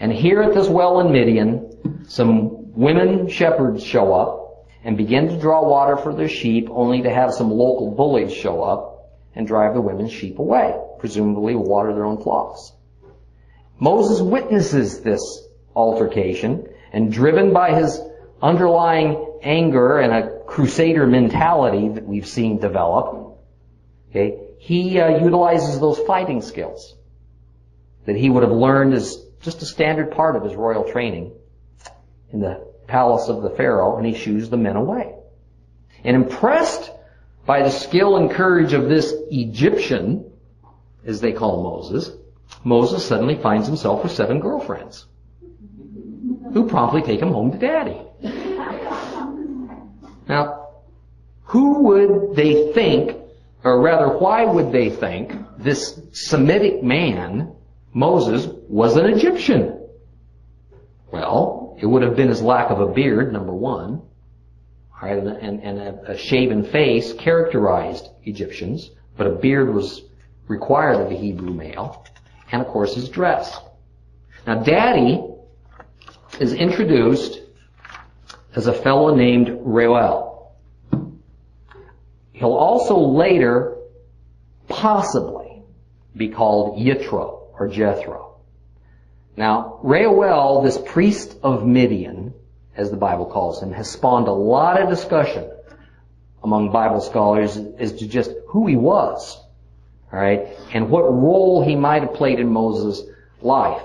[0.00, 5.38] And here at this well in Midian, some women shepherds show up and begin to
[5.38, 9.74] draw water for their sheep only to have some local bullies show up and drive
[9.74, 12.72] the women's sheep away, presumably water their own flocks.
[13.78, 18.00] Moses witnesses this altercation and driven by his
[18.42, 23.38] underlying anger and a crusader mentality that we've seen develop,
[24.10, 26.95] okay, he uh, utilizes those fighting skills
[28.06, 31.32] that he would have learned as just a standard part of his royal training
[32.32, 35.14] in the palace of the Pharaoh, and he shoos the men away.
[36.04, 36.90] And impressed
[37.44, 40.30] by the skill and courage of this Egyptian,
[41.04, 42.12] as they call Moses,
[42.64, 45.06] Moses suddenly finds himself with seven girlfriends
[46.52, 48.00] who promptly take him home to daddy.
[50.28, 50.68] Now,
[51.44, 53.16] who would they think,
[53.62, 57.55] or rather, why would they think this Semitic man,
[57.96, 59.80] Moses, was an Egyptian?
[61.10, 64.02] Well, it would have been his lack of a beard, number one,
[65.00, 70.02] and, and a, a shaven face characterized Egyptians, but a beard was
[70.46, 72.04] required of a Hebrew male,
[72.52, 73.58] and of course his dress.
[74.46, 75.24] Now, Daddy
[76.38, 77.40] is introduced
[78.54, 80.54] as a fellow named Reuel.
[82.34, 83.78] He'll also later
[84.68, 85.62] possibly
[86.14, 88.36] be called Yitro or Jethro.
[89.36, 92.32] Now, Reuel, this priest of Midian,
[92.74, 95.50] as the Bible calls him, has spawned a lot of discussion
[96.42, 99.38] among Bible scholars as to just who he was,
[100.12, 103.02] alright, and what role he might have played in Moses'
[103.42, 103.82] life.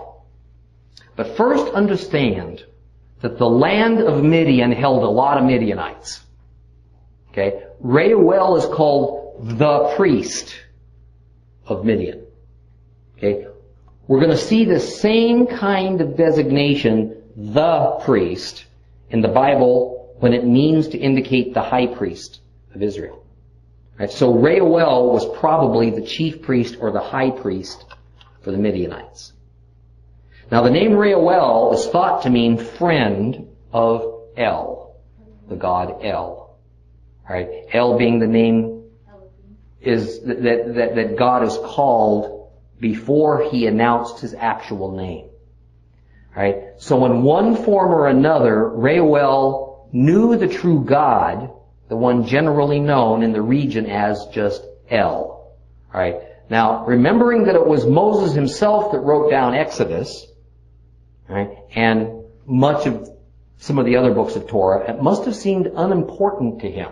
[1.16, 2.64] But first understand
[3.22, 6.22] that the land of Midian held a lot of Midianites.
[7.32, 7.64] Okay?
[7.80, 10.56] Reuel is called the priest
[11.66, 12.26] of Midian.
[13.18, 13.48] Okay?
[14.12, 18.66] We're going to see the same kind of designation, the priest,
[19.10, 22.42] in the Bible when it means to indicate the high priest
[22.76, 23.26] of Israel.
[23.98, 24.12] Right?
[24.12, 27.86] So Reuel was probably the chief priest or the high priest
[28.42, 29.32] for the Midianites.
[30.52, 34.94] Now the name Reuel is thought to mean friend of El,
[35.48, 36.58] the god El.
[37.26, 38.90] Alright, El being the name
[39.80, 42.41] is that, that, that God is called
[42.82, 45.30] before he announced his actual name.
[46.36, 46.74] Right?
[46.78, 51.52] So in one form or another, Reuel knew the true God,
[51.90, 55.56] the one generally known in the region as just El.
[55.94, 56.22] Alright?
[56.50, 60.26] Now, remembering that it was Moses himself that wrote down Exodus,
[61.30, 61.50] right?
[61.76, 63.10] And much of
[63.58, 66.92] some of the other books of Torah, it must have seemed unimportant to him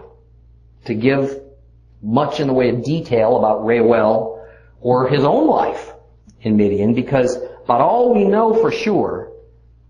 [0.85, 1.41] to give
[2.01, 4.28] much in the way of detail about Reuel
[4.81, 5.91] or his own life
[6.41, 9.31] in Midian because about all we know for sure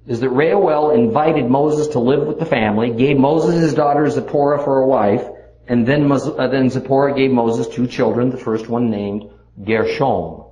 [0.07, 4.63] is that Reuel invited Moses to live with the family, gave Moses his daughter Zipporah
[4.63, 5.23] for a wife,
[5.67, 9.29] and then, uh, then Zipporah gave Moses two children, the first one named
[9.63, 10.45] Gershom.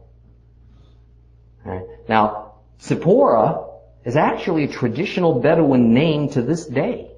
[1.66, 1.86] Right.
[2.08, 3.66] Now, Zipporah
[4.06, 7.12] is actually a traditional Bedouin name to this day.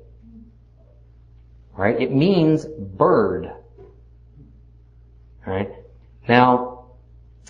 [1.76, 2.02] Right?
[2.02, 3.52] It means bird.
[5.46, 5.72] Right?
[6.28, 6.69] Now,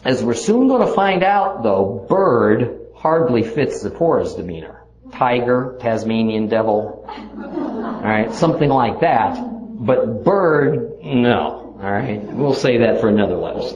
[0.04, 4.84] as we're soon going to find out though, bird hardly fits Zipporah's demeanor.
[5.12, 9.38] Tiger, Tasmanian devil, alright, something like that.
[9.42, 11.78] But bird, no.
[11.82, 13.76] Alright, we'll say that for another list.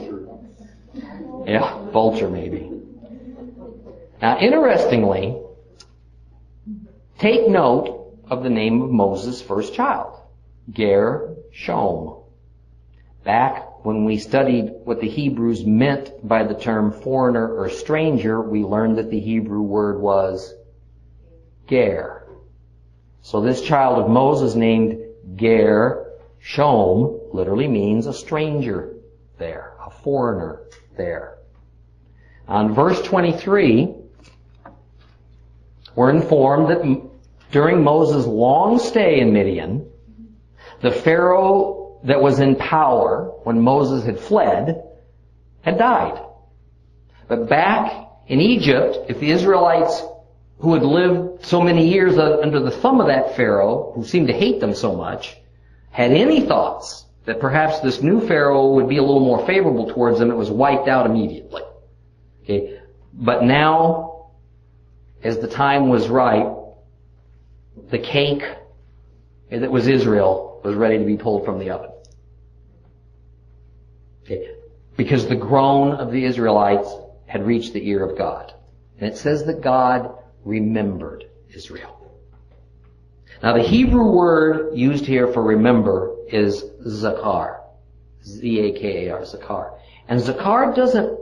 [1.46, 2.70] Yeah, vulture maybe.
[4.20, 5.40] Now, interestingly,
[7.18, 10.20] Take note of the name of Moses' first child,
[10.70, 12.16] Gershom.
[13.24, 18.64] Back when we studied what the Hebrews meant by the term foreigner or stranger, we
[18.64, 20.54] learned that the Hebrew word was
[21.68, 22.26] Ger.
[23.20, 25.04] So this child of Moses named
[25.36, 28.96] Ger Shom literally means a stranger
[29.36, 30.62] there, a foreigner
[30.96, 31.36] there.
[32.48, 33.94] On verse 23,
[35.94, 37.02] we're informed that
[37.50, 39.90] during Moses' long stay in Midian,
[40.80, 44.82] the Pharaoh that was in power when Moses had fled
[45.62, 46.22] had died.
[47.26, 50.02] But back in Egypt, if the Israelites
[50.58, 54.34] who had lived so many years under the thumb of that Pharaoh, who seemed to
[54.34, 55.36] hate them so much,
[55.90, 60.18] had any thoughts that perhaps this new Pharaoh would be a little more favorable towards
[60.18, 61.62] them, it was wiped out immediately.
[62.42, 62.80] Okay?
[63.14, 64.28] But now,
[65.22, 66.54] as the time was right,
[67.90, 68.42] the cake
[69.50, 71.90] that was Israel was ready to be pulled from the oven.
[74.24, 74.54] Okay.
[74.96, 76.88] Because the groan of the Israelites
[77.26, 78.52] had reached the ear of God.
[78.98, 82.00] And it says that God remembered Israel.
[83.42, 87.60] Now the Hebrew word used here for remember is zakar.
[88.24, 89.78] Z-A-K-A-R, zakar.
[90.08, 91.18] And zakar doesn't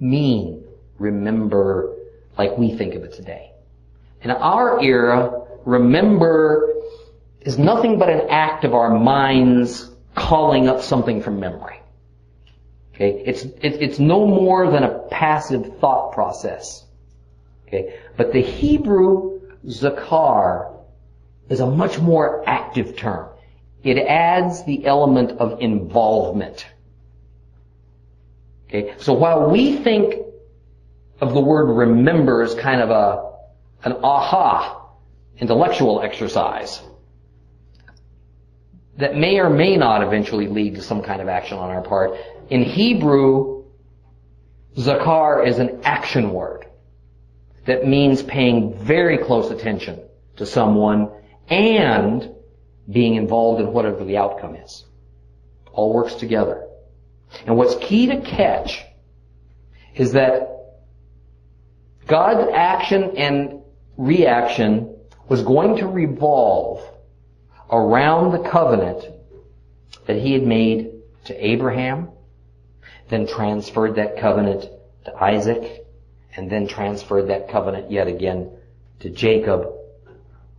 [0.00, 0.64] mean
[0.98, 1.94] remember
[2.38, 3.52] like we think of it today.
[4.22, 6.75] In our era, remember
[7.46, 11.80] is nothing but an act of our minds calling up something from memory.
[12.92, 16.84] Okay, it's it, it's no more than a passive thought process.
[17.68, 20.74] Okay, but the Hebrew zakar
[21.48, 23.28] is a much more active term.
[23.84, 26.66] It adds the element of involvement.
[28.66, 30.16] Okay, so while we think
[31.20, 33.34] of the word remember as kind of a
[33.84, 34.90] an aha
[35.38, 36.82] intellectual exercise
[38.96, 42.12] that may or may not eventually lead to some kind of action on our part.
[42.48, 43.64] In Hebrew,
[44.76, 46.66] zakar is an action word
[47.66, 50.00] that means paying very close attention
[50.36, 51.10] to someone
[51.48, 52.30] and
[52.90, 54.84] being involved in whatever the outcome is.
[55.72, 56.66] All works together.
[57.44, 58.84] And what's key to catch
[59.94, 60.52] is that
[62.06, 63.62] God's action and
[63.96, 64.96] reaction
[65.28, 66.82] was going to revolve
[67.70, 69.04] around the covenant
[70.06, 70.92] that he had made
[71.24, 72.08] to Abraham,
[73.08, 74.68] then transferred that covenant
[75.04, 75.86] to Isaac,
[76.36, 78.50] and then transferred that covenant yet again
[79.00, 79.72] to Jacob,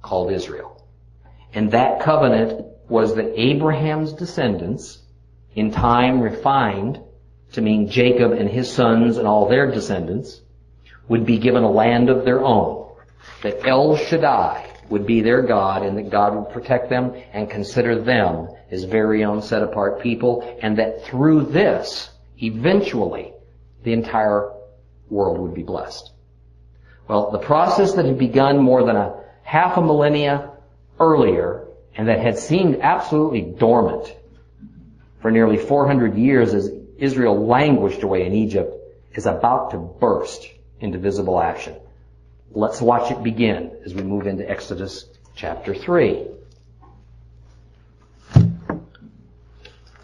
[0.02, 0.86] called Israel.
[1.54, 5.00] And that covenant was that Abraham's descendants,
[5.56, 7.00] in time refined
[7.54, 10.42] to mean Jacob and his sons and all their descendants,
[11.08, 12.92] would be given a land of their own.
[13.44, 18.02] That El Shaddai would be their God and that God would protect them and consider
[18.02, 22.10] them his very own set apart people and that through this,
[22.42, 23.34] eventually,
[23.84, 24.52] the entire
[25.10, 26.12] world would be blessed.
[27.08, 30.52] Well, the process that had begun more than a half a millennia
[31.00, 31.66] earlier
[31.96, 34.14] and that had seemed absolutely dormant
[35.22, 38.74] for nearly 400 years as Israel languished away in Egypt
[39.14, 40.48] is about to burst
[40.80, 41.76] into visible action.
[42.52, 46.28] Let's watch it begin as we move into Exodus chapter 3.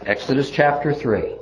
[0.06, 1.38] Exodus chapter 3.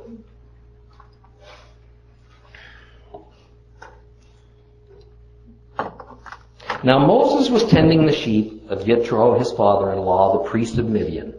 [6.83, 11.35] Now Moses was tending the sheep of Yitro, his father-in-law, the priest of Midian.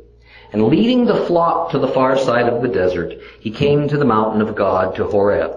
[0.52, 4.04] And leading the flock to the far side of the desert, he came to the
[4.04, 5.56] mountain of God, to Horeb.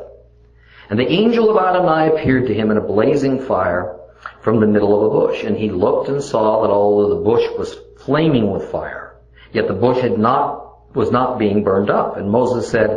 [0.89, 3.94] And the angel of Adonai appeared to him in a blazing fire
[4.45, 5.43] from the middle of a bush.
[5.43, 7.75] And he looked and saw that although the bush was
[8.05, 9.17] flaming with fire,
[9.51, 12.15] yet the bush had not, was not being burned up.
[12.15, 12.95] And Moses said,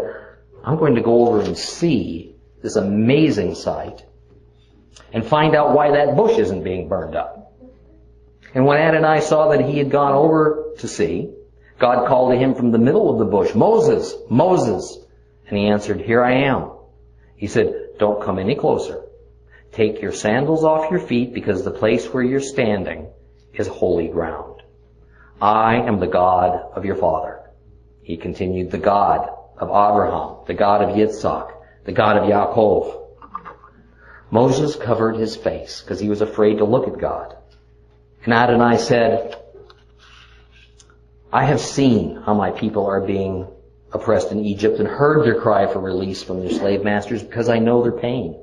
[0.63, 4.05] I'm going to go over and see this amazing sight
[5.11, 7.55] and find out why that bush isn't being burned up.
[8.55, 11.31] And when Adonai saw that he had gone over to see,
[11.79, 14.99] God called to him from the middle of the bush, Moses, Moses.
[15.47, 16.73] And he answered, Here I am.
[17.37, 19.08] He said, Don't come any closer.
[19.79, 23.07] Take your sandals off your feet because the place where you're standing
[23.55, 24.61] is holy ground.
[25.41, 27.49] I am the God of your father.
[28.03, 31.53] He continued, the God of Abraham, the God of Yitzhak,
[31.85, 33.07] the God of Yaakov.
[34.33, 37.37] Moses covered his face because he was afraid to look at God.
[38.25, 39.41] And Adonai said,
[41.33, 43.47] I have seen how my people are being
[43.93, 47.61] oppressed in Egypt and heard their cry for release from their slave masters because I
[47.61, 48.41] know their pain.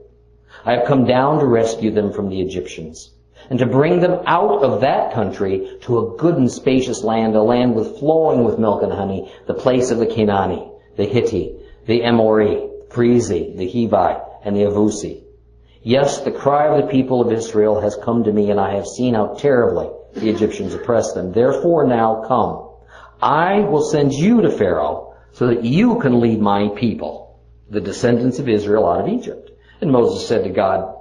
[0.66, 3.12] I have come down to rescue them from the Egyptians
[3.52, 7.44] and to bring them out of that country to a good and spacious land, a
[7.44, 12.04] land with flowing with milk and honey, the place of the Canaanite, the Hittite, the
[12.04, 15.22] Amori, Frizi, the Hivi, and the Avusi.
[15.84, 18.88] Yes, the cry of the people of Israel has come to me and I have
[18.88, 21.32] seen how terribly the Egyptians oppress them.
[21.32, 22.72] Therefore now come.
[23.22, 27.40] I will send you to Pharaoh so that you can lead my people,
[27.70, 29.52] the descendants of Israel, out of Egypt.
[29.82, 30.96] And Moses said to God,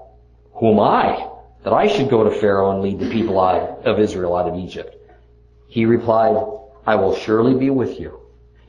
[0.54, 1.28] Who am I
[1.62, 4.56] that I should go to Pharaoh and lead the people out of Israel out of
[4.56, 4.96] Egypt?
[5.68, 6.36] He replied,
[6.86, 8.20] I will surely be with you.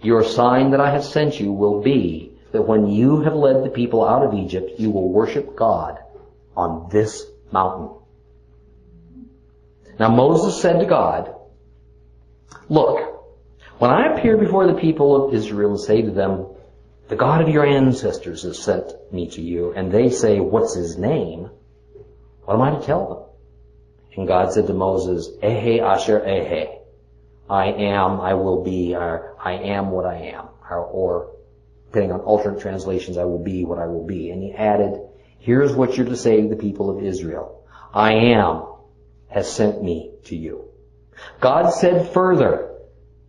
[0.02, 3.70] Your sign that I have sent you will be that when you have led the
[3.70, 6.00] people out of Egypt, you will worship God
[6.56, 7.90] on this mountain.
[10.00, 11.34] Now Moses said to God,
[12.70, 13.16] Look,
[13.78, 16.48] when I appear before the people of Israel and say to them,
[17.08, 20.98] the God of your ancestors has sent me to you, and they say, what's his
[20.98, 21.50] name?
[22.44, 24.18] What am I to tell them?
[24.18, 26.80] And God said to Moses, Ehyeh Asher Ehyeh.
[27.50, 30.48] I am, I will be, or I am what I am.
[30.70, 31.36] Or, or,
[31.88, 34.32] depending on alternate translations, I will be what I will be.
[34.32, 35.00] And he added,
[35.40, 37.68] here's what you're to say to the people of Israel.
[37.94, 38.66] I am
[39.28, 40.66] has sent me to you.
[41.40, 42.72] God said further,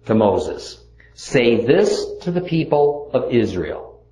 [0.06, 0.82] to Moses,
[1.16, 4.04] say this to the people of Israel.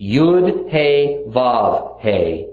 [0.00, 2.48] Yud He Vav He,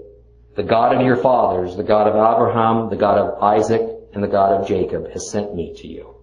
[0.56, 3.82] the God of your fathers, the God of Abraham, the God of Isaac,
[4.12, 6.16] and the God of Jacob has sent me to you.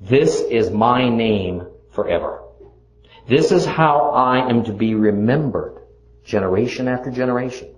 [0.00, 2.42] This is my name forever.
[3.26, 5.82] This is how I am to be remembered,
[6.24, 7.74] generation after generation.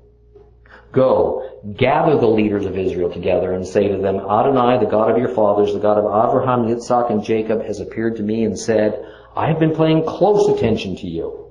[0.92, 5.18] Go, gather the leaders of Israel together and say to them, Adonai, the God of
[5.18, 9.02] your fathers, the God of Abraham, Yitzhak, and Jacob, has appeared to me and said,
[9.36, 11.46] I have been paying close attention to you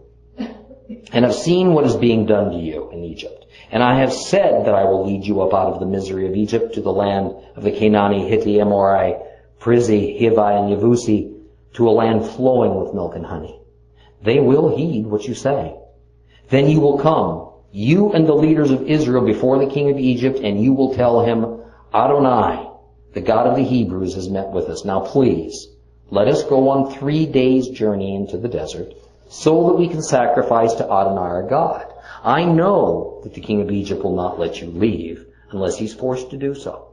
[1.11, 3.45] and have seen what is being done to you in Egypt.
[3.71, 6.35] And I have said that I will lead you up out of the misery of
[6.35, 9.19] Egypt to the land of the Canaanite, Hittite, Amorite,
[9.59, 11.35] Prizzi, Hivi, and Yevusi,
[11.73, 13.59] to a land flowing with milk and honey.
[14.21, 15.75] They will heed what you say.
[16.49, 20.39] Then you will come, you and the leaders of Israel before the king of Egypt,
[20.39, 21.61] and you will tell him,
[21.93, 22.69] Adonai,
[23.13, 24.83] the God of the Hebrews has met with us.
[24.83, 25.67] Now please,
[26.11, 28.93] let us go on three days journey into the desert,
[29.29, 31.85] so that we can sacrifice to Adonai our God.
[32.23, 36.31] I know that the king of Egypt will not let you leave unless he's forced
[36.31, 36.87] to do so.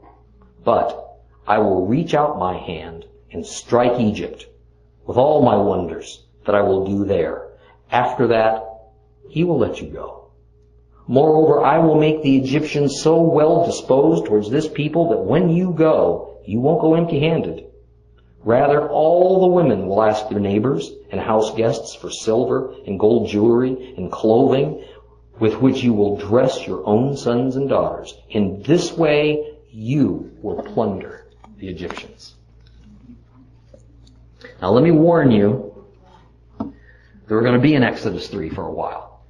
[0.63, 4.45] But I will reach out my hand and strike Egypt
[5.05, 7.47] with all my wonders that I will do there.
[7.91, 8.63] After that,
[9.29, 10.29] he will let you go.
[11.07, 15.71] Moreover, I will make the Egyptians so well disposed towards this people that when you
[15.71, 17.66] go, you won't go empty handed.
[18.43, 23.29] Rather, all the women will ask their neighbors and house guests for silver and gold
[23.29, 24.83] jewelry and clothing
[25.39, 28.17] with which you will dress your own sons and daughters.
[28.29, 31.25] In this way, you will plunder
[31.57, 32.35] the Egyptians.
[34.61, 35.73] Now let me warn you
[37.29, 39.25] we're going to be in Exodus 3 for a while.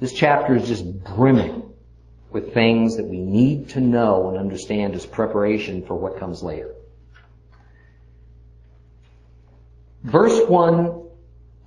[0.00, 1.72] This chapter is just brimming
[2.30, 6.74] with things that we need to know and understand as preparation for what comes later.
[10.02, 11.02] Verse 1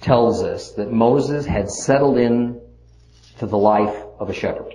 [0.01, 2.59] tells us that Moses had settled in
[3.39, 4.73] to the life of a shepherd.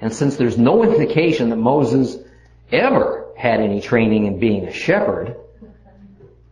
[0.00, 2.16] And since there's no indication that Moses
[2.70, 5.36] ever had any training in being a shepherd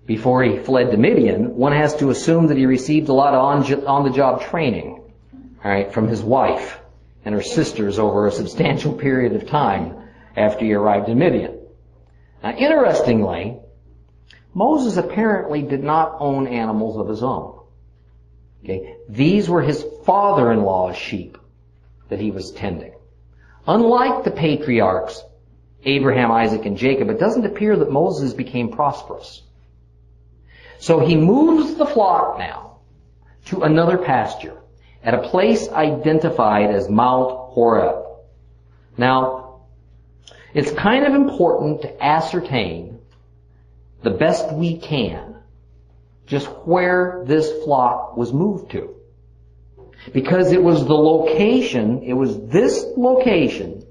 [0.07, 3.86] before he fled to Midian, one has to assume that he received a lot of
[3.86, 5.03] on-the-job training,
[5.64, 6.78] all right, from his wife
[7.24, 9.97] and her sisters over a substantial period of time
[10.36, 11.59] after he arrived in Midian.
[12.42, 13.59] Now, interestingly,
[14.55, 17.59] Moses apparently did not own animals of his own.
[18.62, 18.96] Okay?
[19.09, 21.36] These were his father-in-law's sheep
[22.09, 22.94] that he was tending.
[23.66, 25.22] Unlike the patriarchs,
[25.84, 29.42] Abraham, Isaac, and Jacob, it doesn't appear that Moses became prosperous.
[30.78, 32.78] So he moves the flock now
[33.46, 34.57] to another pasture
[35.02, 38.05] at a place identified as Mount Horeb.
[38.96, 39.61] Now,
[40.55, 42.93] it's kind of important to ascertain
[44.05, 45.34] the best we can
[46.26, 48.94] just where this flock was moved to.
[50.12, 53.86] Because it was the location, it was this location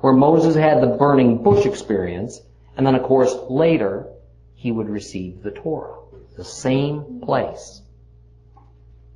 [0.00, 2.40] where Moses had the burning bush experience,
[2.76, 4.06] and then of course later
[4.54, 5.98] he would receive the Torah.
[6.36, 7.80] The same place.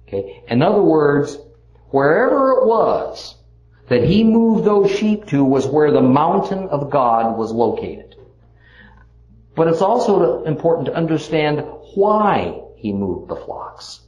[0.08, 0.42] Okay?
[0.48, 1.36] In other words,
[1.90, 3.36] wherever it was
[3.88, 8.09] that he moved those sheep to was where the mountain of God was located.
[9.60, 11.62] But it's also important to understand
[11.94, 14.00] why he moved the flocks.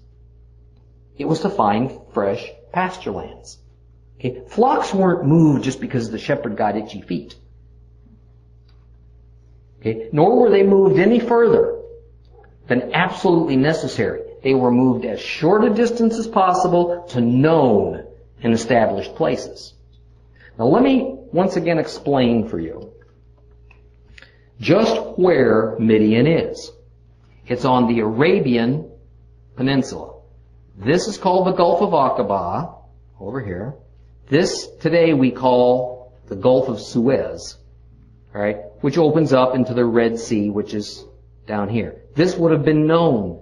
[1.18, 3.58] It was to find fresh pasture lands.
[4.16, 4.44] Okay?
[4.48, 7.34] Flocks weren't moved just because the shepherd got itchy feet.
[9.80, 10.08] Okay?
[10.10, 11.82] Nor were they moved any further
[12.66, 14.22] than absolutely necessary.
[14.42, 18.06] They were moved as short a distance as possible to known
[18.42, 19.74] and established places.
[20.58, 22.91] Now let me once again explain for you
[24.62, 26.70] just where Midian is.
[27.48, 28.88] It's on the Arabian
[29.56, 30.20] Peninsula.
[30.76, 32.76] This is called the Gulf of Aqaba,
[33.18, 33.74] over here.
[34.28, 37.58] This today we call the Gulf of Suez,
[38.32, 41.04] right, which opens up into the Red Sea, which is
[41.46, 42.00] down here.
[42.14, 43.40] This would have been known.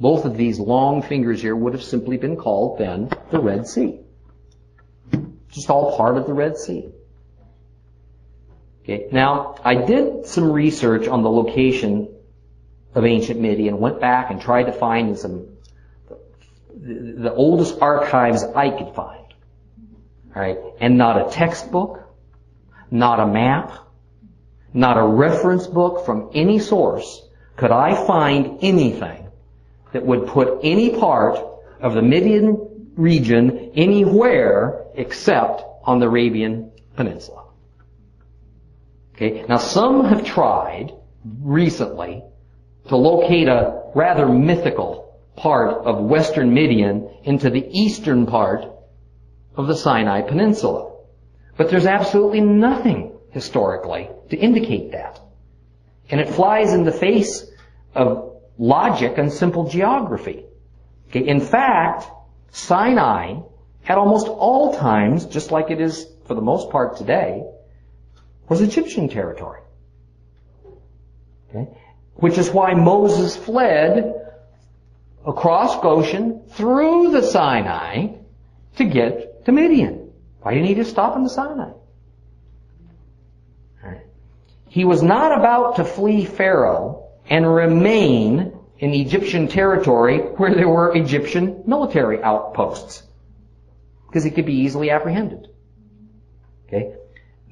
[0.00, 3.98] Both of these long fingers here would have simply been called then the Red Sea.
[5.50, 6.88] Just all part of the Red Sea.
[8.82, 9.08] Okay.
[9.12, 12.08] Now, I did some research on the location
[12.94, 15.56] of ancient Midian, went back and tried to find some
[16.74, 19.20] the, the oldest archives I could find.
[20.34, 20.58] Right?
[20.80, 22.08] And not a textbook,
[22.90, 23.72] not a map,
[24.74, 27.22] not a reference book from any source
[27.56, 29.28] could I find anything
[29.92, 31.38] that would put any part
[31.80, 37.41] of the Midian region anywhere except on the Arabian Peninsula.
[39.22, 40.92] Okay, now some have tried
[41.24, 42.24] recently
[42.88, 48.64] to locate a rather mythical part of western Midian into the eastern part
[49.54, 50.96] of the Sinai Peninsula.
[51.56, 55.20] But there's absolutely nothing historically to indicate that.
[56.10, 57.46] And it flies in the face
[57.94, 60.46] of logic and simple geography.
[61.10, 62.06] Okay, in fact,
[62.50, 63.36] Sinai,
[63.86, 67.44] at almost all times, just like it is for the most part today,
[68.48, 69.60] was Egyptian territory.
[71.50, 71.68] Okay?
[72.14, 74.14] Which is why Moses fled
[75.26, 78.08] across Goshen through the Sinai
[78.76, 80.10] to get to Midian.
[80.40, 81.70] Why didn't he just stop in the Sinai?
[84.72, 90.96] He was not about to flee Pharaoh and remain in Egyptian territory where there were
[90.96, 93.02] Egyptian military outposts.
[94.06, 95.48] Because he could be easily apprehended.
[96.66, 96.94] Okay?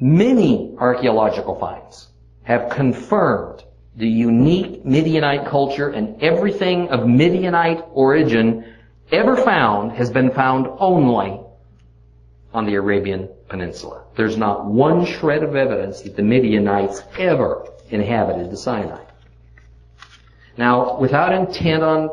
[0.01, 2.09] Many archaeological finds
[2.45, 3.63] have confirmed
[3.97, 8.65] the unique Midianite culture and everything of Midianite origin
[9.13, 11.41] ever found has been found only
[12.55, 14.05] on the Arabian Peninsula.
[14.17, 19.05] There's not one shred of evidence that the Midianites ever inhabited the Sinai.
[20.57, 22.09] Now, without intent on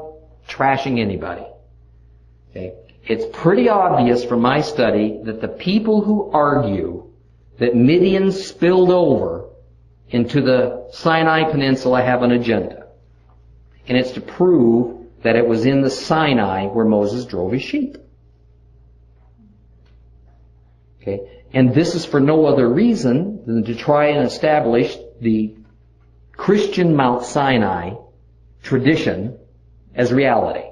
[0.50, 1.46] trashing anybody,
[2.50, 2.74] okay,
[3.06, 7.07] it's pretty obvious from my study that the people who argue
[7.60, 9.46] that Midian spilled over
[10.10, 12.88] into the Sinai Peninsula have an agenda.
[13.88, 17.98] And it's to prove that it was in the Sinai where Moses drove his sheep.
[21.02, 21.42] Okay?
[21.54, 25.56] And this is for no other reason than to try and establish the
[26.34, 27.96] Christian Mount Sinai
[28.62, 29.38] tradition
[29.96, 30.68] as reality.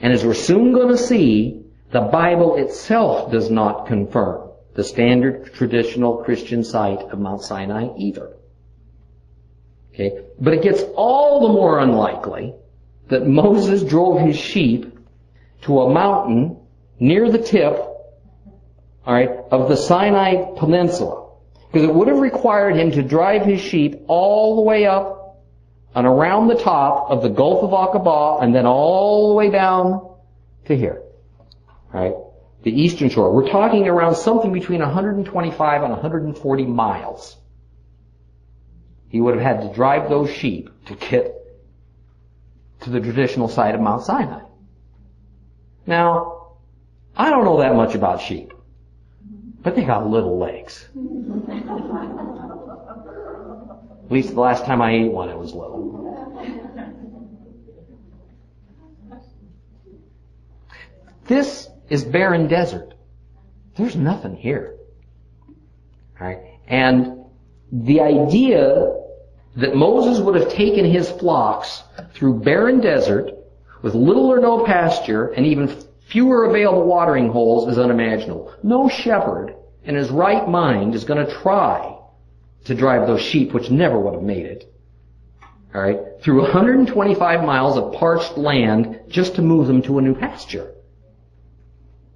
[0.00, 4.47] And as we're soon going to see, the Bible itself does not confirm
[4.78, 8.36] the standard traditional Christian site of Mount Sinai either.
[9.92, 10.20] Okay?
[10.38, 12.54] But it gets all the more unlikely
[13.08, 14.96] that Moses drove his sheep
[15.62, 16.60] to a mountain
[17.00, 17.74] near the tip
[19.04, 21.28] alright, of the Sinai Peninsula.
[21.72, 25.42] Because it would have required him to drive his sheep all the way up
[25.96, 30.08] and around the top of the Gulf of Aqaba and then all the way down
[30.66, 31.02] to here.
[31.92, 32.14] Right?
[32.62, 33.32] The eastern shore.
[33.32, 37.36] We're talking around something between 125 and 140 miles.
[39.08, 41.34] He would have had to drive those sheep to get
[42.80, 44.42] to the traditional site of Mount Sinai.
[45.86, 46.56] Now,
[47.16, 48.52] I don't know that much about sheep.
[49.62, 50.88] But they got little legs.
[54.04, 55.88] At least the last time I ate one, it was little.
[61.26, 62.94] This is barren desert.
[63.76, 64.76] There's nothing here.
[66.20, 66.38] Right?
[66.66, 67.24] And
[67.70, 68.94] the idea
[69.56, 71.82] that Moses would have taken his flocks
[72.14, 73.30] through barren desert
[73.82, 75.68] with little or no pasture and even
[76.08, 78.54] fewer available watering holes is unimaginable.
[78.62, 81.96] No shepherd in his right mind is going to try
[82.64, 84.72] to drive those sheep, which never would have made it,
[85.74, 90.14] all right, through 125 miles of parched land just to move them to a new
[90.14, 90.74] pasture.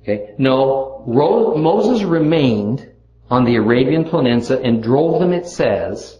[0.02, 0.34] Okay?
[0.38, 2.88] No, Moses remained
[3.30, 6.18] on the Arabian Peninsula and drove them, it says,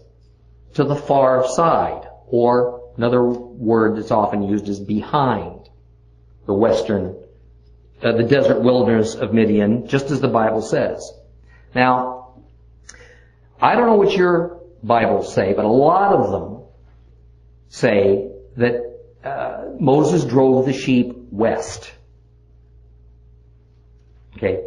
[0.74, 5.68] to the far side, or another word that's often used is behind
[6.46, 7.16] the western
[8.02, 11.12] uh, the desert wilderness of Midian, just as the Bible says.
[11.74, 12.34] Now,
[13.60, 16.64] I don't know what your Bibles say, but a lot of them
[17.68, 21.92] say that uh, Moses drove the sheep west.
[24.42, 24.64] Okay.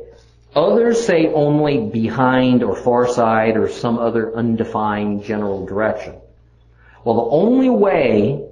[0.55, 6.15] Others say only behind or far side or some other undefined general direction.
[7.03, 8.47] Well, the only way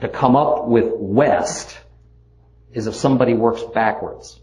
[0.00, 1.78] to come up with west
[2.72, 4.40] is if somebody works backwards.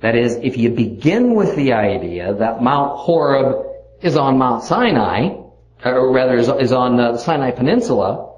[0.00, 3.66] That is, if you begin with the idea that Mount Horeb
[4.00, 5.36] is on Mount Sinai,
[5.84, 8.32] or rather is on the Sinai Peninsula,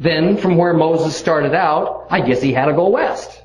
[0.00, 3.42] then from where Moses started out, I guess he had to go west.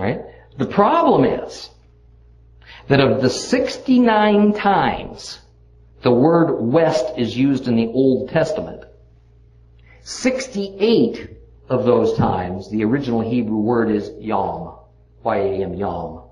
[0.00, 0.22] Right?
[0.56, 1.68] The problem is
[2.88, 5.38] that of the 69 times
[6.02, 8.84] the word west is used in the Old Testament,
[10.02, 11.36] 68
[11.68, 14.72] of those times, the original Hebrew word is yam.
[15.22, 16.22] Y-A-M, yam.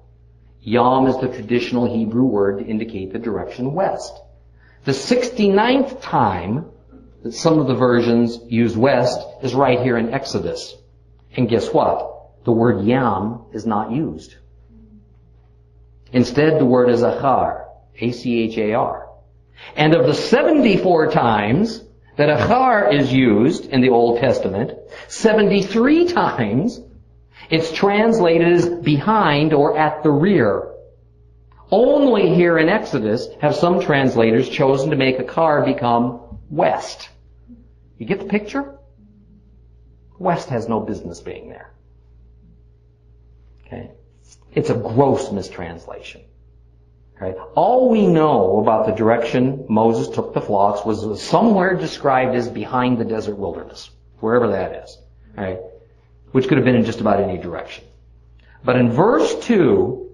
[0.62, 4.14] Yam is the traditional Hebrew word to indicate the direction west.
[4.84, 6.70] The 69th time
[7.22, 10.74] that some of the versions use west is right here in Exodus.
[11.36, 12.17] And guess what?
[12.49, 14.34] The word yam is not used.
[16.14, 17.66] Instead, the word is achar.
[18.01, 19.11] A-C-H-A-R.
[19.76, 21.84] And of the 74 times
[22.16, 24.72] that achar is used in the Old Testament,
[25.09, 26.80] 73 times
[27.51, 30.72] it's translated as behind or at the rear.
[31.70, 37.11] Only here in Exodus have some translators chosen to make achar become west.
[37.99, 38.78] You get the picture?
[40.18, 41.74] West has no business being there.
[43.68, 43.90] Okay?
[44.54, 46.22] It's a gross mistranslation.
[47.20, 47.36] Right?
[47.54, 52.98] All we know about the direction Moses took the flocks was somewhere described as behind
[52.98, 53.90] the desert wilderness,
[54.20, 54.98] wherever that is.
[55.36, 55.58] Right?
[56.32, 57.84] Which could have been in just about any direction.
[58.64, 60.10] But in verse 2,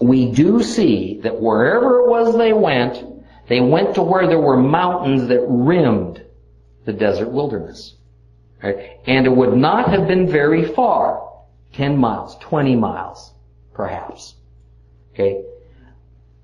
[0.00, 3.04] we do see that wherever it was they went,
[3.48, 6.22] they went to where there were mountains that rimmed
[6.84, 7.94] the desert wilderness.
[8.62, 8.98] Right?
[9.06, 11.27] And it would not have been very far.
[11.74, 13.32] 10 miles, 20 miles,
[13.74, 14.34] perhaps.
[15.12, 15.42] Okay?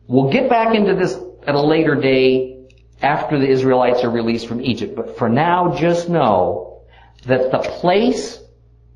[0.07, 2.67] We'll get back into this at a later day
[3.01, 4.97] after the Israelites are released from Egypt.
[4.97, 6.83] But for now, just know
[7.27, 8.39] that the place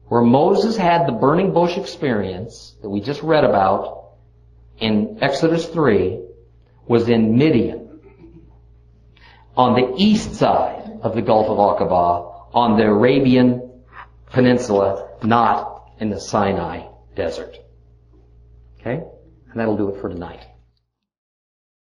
[0.06, 4.12] where Moses had the burning bush experience that we just read about
[4.78, 6.20] in Exodus 3
[6.86, 8.00] was in Midian
[9.56, 13.70] on the east side of the Gulf of Aqaba on the Arabian
[14.26, 15.67] Peninsula, not
[16.00, 17.56] in the Sinai desert.
[18.80, 19.02] Okay?
[19.50, 20.46] And that'll do it for tonight.